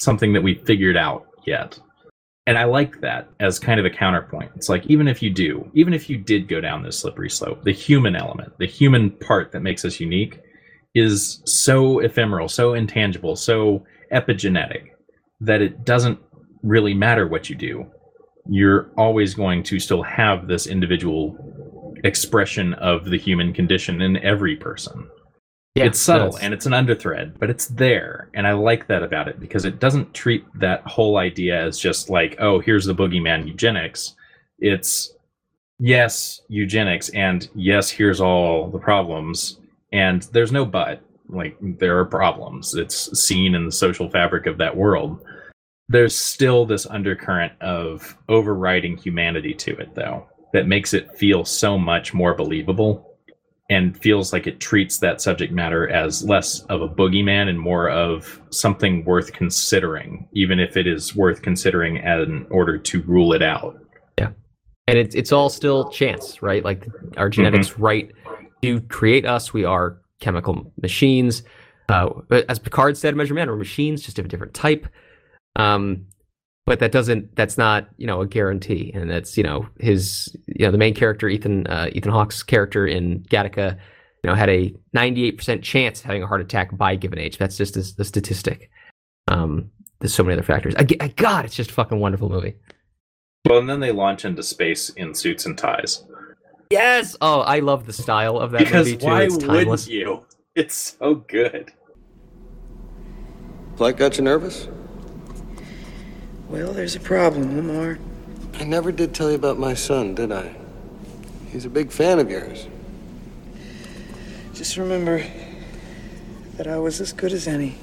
[0.00, 1.78] something that we figured out yet.
[2.48, 4.50] And I like that as kind of a counterpoint.
[4.56, 7.62] It's like even if you do, even if you did go down this slippery slope,
[7.62, 10.40] the human element, the human part that makes us unique,
[10.94, 13.84] is so ephemeral, so intangible, so
[14.14, 14.92] epigenetic
[15.40, 16.18] that it doesn't
[16.62, 17.84] really matter what you do.
[18.48, 21.36] You're always going to still have this individual
[22.02, 25.06] expression of the human condition in every person.
[25.78, 28.28] Yeah, it's subtle that's- and it's an underthread, but it's there.
[28.34, 32.10] And I like that about it because it doesn't treat that whole idea as just
[32.10, 34.14] like, oh, here's the boogeyman eugenics.
[34.58, 35.14] It's
[35.78, 39.58] yes, eugenics, and yes, here's all the problems.
[39.92, 41.02] And there's no but.
[41.30, 42.74] Like, there are problems.
[42.74, 45.22] It's seen in the social fabric of that world.
[45.90, 51.78] There's still this undercurrent of overriding humanity to it, though, that makes it feel so
[51.78, 53.07] much more believable
[53.70, 57.90] and feels like it treats that subject matter as less of a boogeyman and more
[57.90, 63.42] of something worth considering, even if it is worth considering in order to rule it
[63.42, 63.78] out.
[64.18, 64.30] Yeah.
[64.86, 66.64] And it's it's all still chance, right?
[66.64, 66.86] Like
[67.18, 67.82] our genetics Mm-hmm.
[67.82, 68.12] right
[68.62, 69.52] to create us.
[69.52, 71.42] We are chemical machines.
[71.90, 72.08] Uh,
[72.48, 74.86] as Picard said, Measure Man, we're machines, just of a different type.
[75.56, 76.06] Um,
[76.68, 77.34] but that doesn't.
[77.34, 80.94] That's not you know a guarantee, and that's you know his you know the main
[80.94, 83.72] character Ethan uh, Ethan Hawke's character in Gattaca,
[84.22, 87.38] you know had a 98% chance of having a heart attack by a given age.
[87.38, 88.70] That's just a, a statistic.
[89.28, 90.74] Um, there's so many other factors.
[90.76, 92.54] I, get- God, it's just a fucking wonderful movie.
[93.48, 96.04] Well, and then they launch into space in suits and ties.
[96.70, 97.16] Yes.
[97.20, 99.06] Oh, I love the style of that Because movie too.
[99.06, 99.86] why it's timeless.
[99.86, 100.24] wouldn't you?
[100.54, 101.72] It's so good.
[103.76, 104.68] Flight got you nervous?
[106.48, 107.98] Well, there's a problem, Lamar.
[108.54, 110.54] I never did tell you about my son, did I?
[111.50, 112.66] He's a big fan of yours.
[114.54, 115.22] Just remember
[116.56, 117.76] that I was as good as any.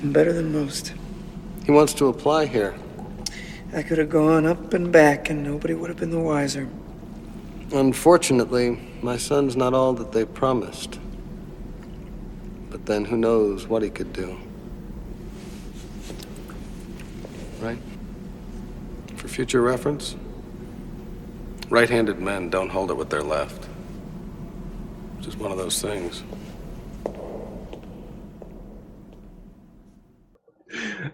[0.00, 0.94] And better than most.
[1.66, 2.74] He wants to apply here.
[3.74, 6.68] I could have gone up and back and nobody would have been the wiser.
[7.72, 10.98] Unfortunately, my son's not all that they promised.
[12.70, 14.36] But then who knows what he could do.
[17.60, 17.78] Right?
[19.16, 20.16] For future reference,
[21.70, 23.66] right handed men don't hold it with their left.
[25.16, 26.22] It's Just one of those things.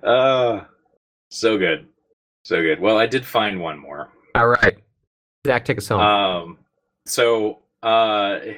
[0.02, 0.64] Uh,
[1.30, 1.86] so good.
[2.44, 2.80] So good.
[2.80, 4.08] Well, I did find one more.
[4.34, 4.76] All right.
[5.46, 6.00] Zach, take us home.
[6.00, 6.58] Um,
[7.06, 8.56] so uh, I,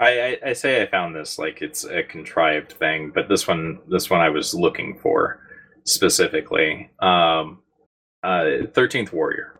[0.00, 4.10] I I say I found this like it's a contrived thing, but this one this
[4.10, 5.38] one I was looking for
[5.84, 6.90] specifically.
[6.98, 7.60] Um,
[8.22, 9.54] uh, Thirteenth Warrior.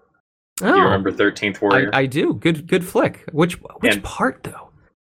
[0.57, 0.75] Do Oh.
[0.77, 1.91] you remember Thirteenth Warrior?
[1.93, 2.35] I, I do.
[2.35, 3.25] Good good flick.
[3.33, 4.65] Which which And- part though?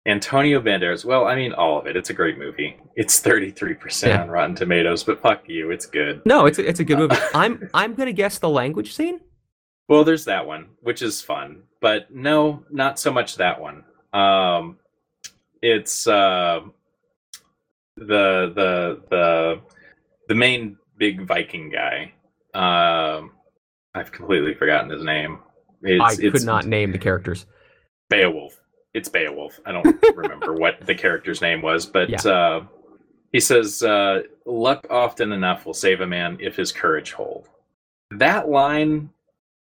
[0.06, 1.04] Antonio Banderas.
[1.04, 1.94] Well, I mean, all of it.
[1.94, 2.76] It's a great movie.
[2.96, 6.22] It's thirty three percent on Rotten Tomatoes, but fuck you, it's good.
[6.24, 7.16] No, it's a, it's a good movie.
[7.34, 9.20] I'm I'm gonna guess the language scene.
[9.88, 13.84] Well, there's that one, which is fun, but no, not so much that one.
[14.12, 14.78] Um,
[15.62, 16.60] it's uh,
[17.96, 19.60] the the the
[20.28, 22.12] the main big Viking guy.
[22.54, 23.32] Um,
[23.94, 25.38] I've completely forgotten his name.
[25.82, 27.46] It's, I could not name the characters.
[28.08, 28.60] Beowulf.
[28.92, 29.58] It's Beowulf.
[29.64, 32.20] I don't remember what the character's name was, but Yeah.
[32.30, 32.64] uh,
[33.32, 37.48] he says, uh, "Luck often enough will save a man if his courage hold."
[38.10, 39.10] That line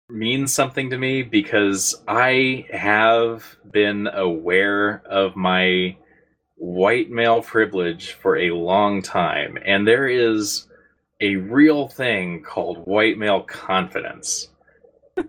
[0.09, 5.97] means something to me because I have been aware of my
[6.57, 10.67] white male privilege for a long time, and there is
[11.21, 14.49] a real thing called white male confidence.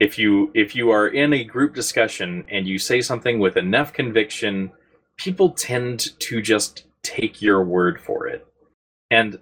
[0.00, 3.92] If you if you are in a group discussion and you say something with enough
[3.92, 4.72] conviction
[5.16, 8.46] people tend to just take your word for it.
[9.10, 9.38] And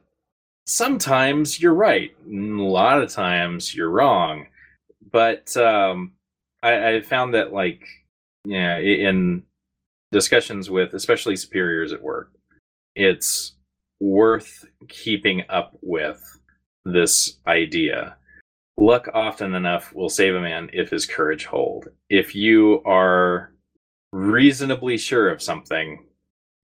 [0.66, 4.46] sometimes you're right a lot of times you're wrong.
[5.10, 6.12] But um
[6.62, 7.82] i i found that like
[8.44, 9.42] yeah in
[10.12, 12.32] discussions with especially superiors at work
[12.94, 13.52] it's
[14.00, 16.38] worth keeping up with
[16.84, 18.16] this idea
[18.80, 21.88] luck often enough will save a man if his courage hold.
[22.08, 23.52] If you are
[24.12, 26.04] reasonably sure of something,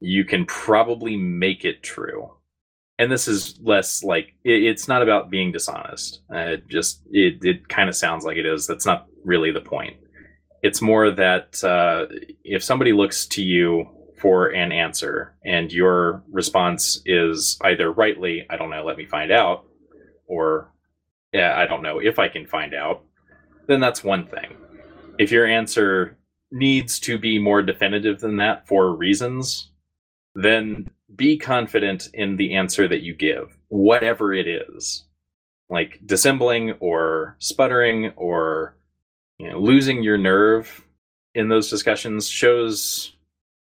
[0.01, 2.33] you can probably make it true.
[2.99, 6.23] And this is less like it, it's not about being dishonest.
[6.35, 8.67] Uh, it just it it kind of sounds like it is.
[8.67, 9.97] That's not really the point.
[10.63, 12.07] It's more that uh,
[12.43, 13.87] if somebody looks to you
[14.17, 19.31] for an answer and your response is either rightly, I don't know, let me find
[19.31, 19.67] out,
[20.27, 20.71] or
[21.33, 23.03] yeah, I don't know if I can find out,
[23.67, 24.57] then that's one thing.
[25.19, 26.17] If your answer
[26.51, 29.71] needs to be more definitive than that for reasons,
[30.35, 35.05] then be confident in the answer that you give, whatever it is.
[35.69, 38.77] Like dissembling or sputtering or
[39.39, 40.85] you know, losing your nerve
[41.35, 43.16] in those discussions shows,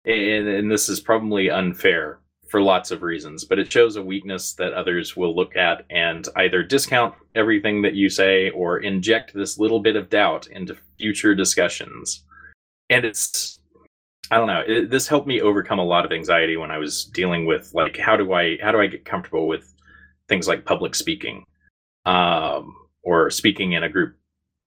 [0.05, 4.53] and, and this is probably unfair for lots of reasons, but it shows a weakness
[4.53, 9.59] that others will look at and either discount everything that you say or inject this
[9.59, 12.23] little bit of doubt into future discussions.
[12.91, 13.59] And it's,
[14.31, 17.07] I don't know, it, this helped me overcome a lot of anxiety when I was
[17.07, 19.75] dealing with like how do I how do I get comfortable with
[20.29, 21.45] things like public speaking,
[22.07, 24.17] um, or speaking in a group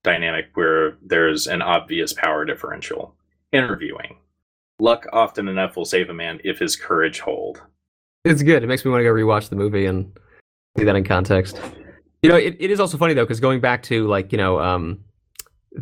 [0.03, 3.15] dynamic where there's an obvious power differential.
[3.51, 4.17] Interviewing.
[4.79, 7.61] Luck often enough will save a man if his courage hold.
[8.25, 8.63] It's good.
[8.63, 10.11] It makes me want to go rewatch the movie and
[10.77, 11.59] see that in context.
[12.21, 14.59] You know, it, it is also funny though because going back to like you know
[14.59, 14.99] um,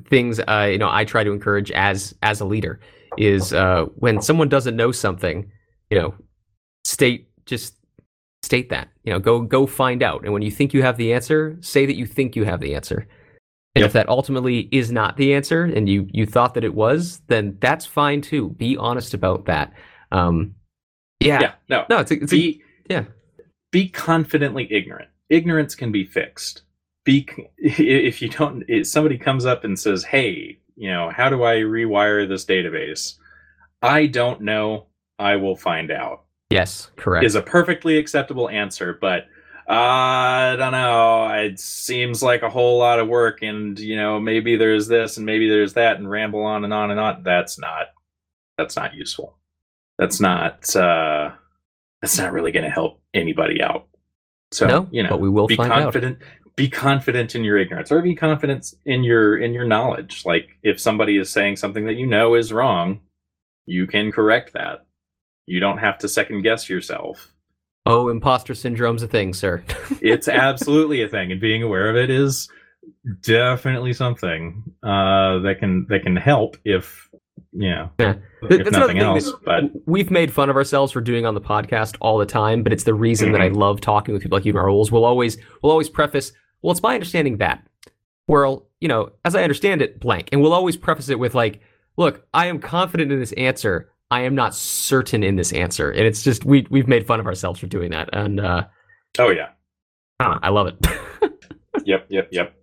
[0.10, 2.80] things uh, you know I try to encourage as as a leader
[3.18, 5.50] is uh, when someone doesn't know something,
[5.90, 6.14] you know,
[6.84, 7.76] state just
[8.44, 11.12] state that you know go go find out and when you think you have the
[11.12, 13.08] answer say that you think you have the answer
[13.76, 17.22] and if that ultimately is not the answer and you you thought that it was
[17.28, 19.74] then that's fine too be honest about that
[20.12, 20.56] um
[21.20, 23.04] yeah Yeah, no, no it's a, it's a, be yeah
[23.76, 25.10] be confidently ignorant.
[25.30, 26.62] Ignorance can be fixed.
[27.04, 28.64] Be if you don't.
[28.70, 33.16] If somebody comes up and says, "Hey, you know, how do I rewire this database?"
[33.82, 34.88] I don't know.
[35.20, 36.24] I will find out.
[36.50, 39.26] yes correct Is a perfectly acceptable answer, but
[39.68, 41.28] I don't know.
[41.30, 45.26] It seems like a whole lot of work, and you know, maybe there's this and
[45.26, 47.24] maybe there's that, and ramble on and on and on.
[47.24, 47.88] That's not.
[48.58, 49.38] That's not useful.
[49.98, 50.76] That's not.
[50.76, 51.32] uh
[52.02, 53.88] that's not really going to help anybody out.
[54.52, 55.82] So No, you know, but we will be find out.
[55.82, 56.20] confident.
[56.56, 60.24] Be confident in your ignorance, or be confident in your in your knowledge.
[60.26, 63.02] Like if somebody is saying something that you know is wrong,
[63.66, 64.86] you can correct that.
[65.48, 67.32] You don't have to second guess yourself.
[67.86, 69.64] Oh, imposter syndrome's a thing, sir.
[70.02, 72.50] It's absolutely a thing, and being aware of it is
[73.22, 77.10] definitely something uh, that can that can help if
[77.52, 78.16] you know Yeah.
[78.44, 79.32] if That's nothing thing else.
[79.44, 82.74] But we've made fun of ourselves for doing on the podcast all the time, but
[82.74, 83.58] it's the reason that I Mm-hmm.
[83.58, 84.92] love talking with people like you, Rules.
[84.92, 86.32] We'll always we'll always preface,
[86.62, 87.66] well, it's my understanding that.
[88.28, 90.30] Well, you know, as I understand it, blank.
[90.32, 91.62] And we'll always preface it with like,
[91.98, 93.92] look, I am confident in this answer.
[94.16, 95.92] I am not certain in this answer.
[95.92, 98.10] And it's just we we've made fun of ourselves for doing that.
[98.14, 98.64] And uh
[99.20, 99.50] oh yeah,
[100.22, 100.76] I, I love it.
[101.86, 102.56] yep, yep, yep.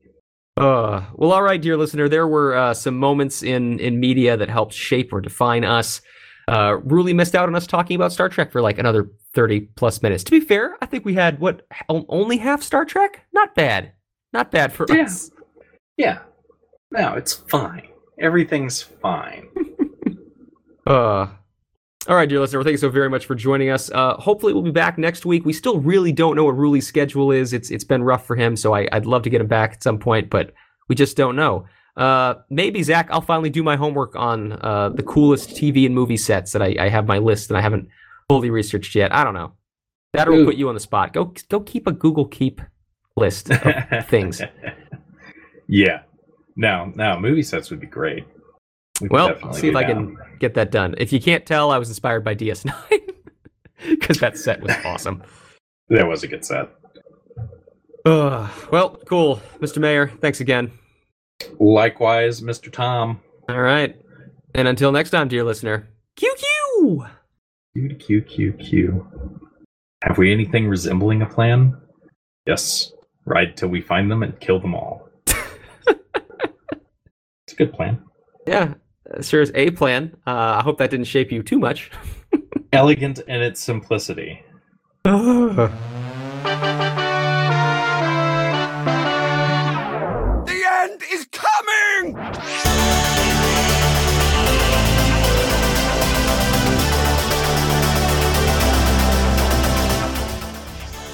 [0.56, 2.08] Uh, well, all right, dear listener.
[2.08, 6.00] There were uh, some moments in in media that helped shape or define us.
[6.48, 10.02] Uh, Ruli missed out on us talking about Star Trek for like another thirty plus
[10.02, 10.24] minutes.
[10.24, 13.26] To be fair, I think we had what only half Star Trek.
[13.32, 13.92] Not bad.
[14.32, 15.02] Not bad for Yeah.
[15.04, 15.30] us.
[15.98, 16.18] Yeah.
[16.90, 17.88] No, it's fine.
[18.18, 19.48] Everything's fine.
[20.84, 21.28] Uh,
[22.08, 22.62] all right, dear listener.
[22.62, 23.90] Thank you so very much for joining us.
[23.90, 25.44] Uh, hopefully, we'll be back next week.
[25.44, 27.52] We still really don't know what Ruli's schedule is.
[27.52, 29.82] It's it's been rough for him, so I, I'd love to get him back at
[29.82, 30.52] some point, but
[30.88, 31.66] we just don't know.
[31.96, 36.16] Uh, maybe Zach, I'll finally do my homework on uh, the coolest TV and movie
[36.16, 37.88] sets that I, I have my list and I haven't
[38.28, 39.14] fully researched yet.
[39.14, 39.52] I don't know.
[40.14, 40.44] That will Ooh.
[40.46, 41.12] put you on the spot.
[41.12, 42.60] Go go keep a Google Keep
[43.16, 44.42] list of things.
[45.68, 46.02] Yeah.
[46.56, 48.24] No, no, movie sets would be great.
[49.02, 49.92] We Well, see if I that.
[49.92, 50.94] can get that done.
[50.98, 52.72] If you can't tell, I was inspired by DS9
[53.90, 55.22] because that set was awesome.
[55.88, 56.70] That was a good set.
[58.06, 59.78] Uh, well, cool, Mr.
[59.78, 60.08] Mayor.
[60.08, 60.70] Thanks again.
[61.58, 62.72] Likewise, Mr.
[62.72, 63.20] Tom.
[63.50, 63.94] All right,
[64.54, 65.88] and until next time, dear listener.
[66.16, 67.10] QQ.
[67.74, 69.06] Q Q Q Q.
[70.04, 71.76] Have we anything resembling a plan?
[72.46, 72.92] Yes.
[73.26, 75.08] Ride till we find them and kill them all.
[75.86, 78.02] it's a good plan.
[78.46, 78.74] Yeah,
[79.20, 80.16] sure is a plan.
[80.26, 81.90] Uh, I hope that didn't shape you too much.
[82.72, 84.42] Elegant in its simplicity.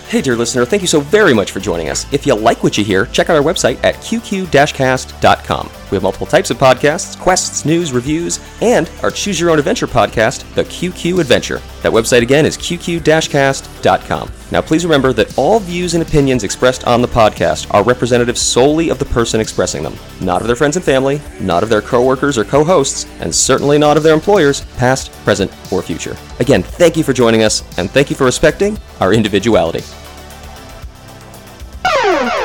[0.09, 2.11] Hey, dear listener, thank you so very much for joining us.
[2.14, 5.70] If you like what you hear, check out our website at qq-cast.com.
[5.90, 9.86] We have multiple types of podcasts, quests, news, reviews, and our Choose Your Own Adventure
[9.86, 11.61] podcast, The QQ Adventure.
[11.82, 14.32] That website again is qq-cast.com.
[14.50, 18.88] Now, please remember that all views and opinions expressed on the podcast are representative solely
[18.88, 22.38] of the person expressing them, not of their friends and family, not of their coworkers
[22.38, 26.16] or co-hosts, and certainly not of their employers, past, present, or future.
[26.40, 29.84] Again, thank you for joining us, and thank you for respecting our individuality.
[32.11, 32.38] Oh!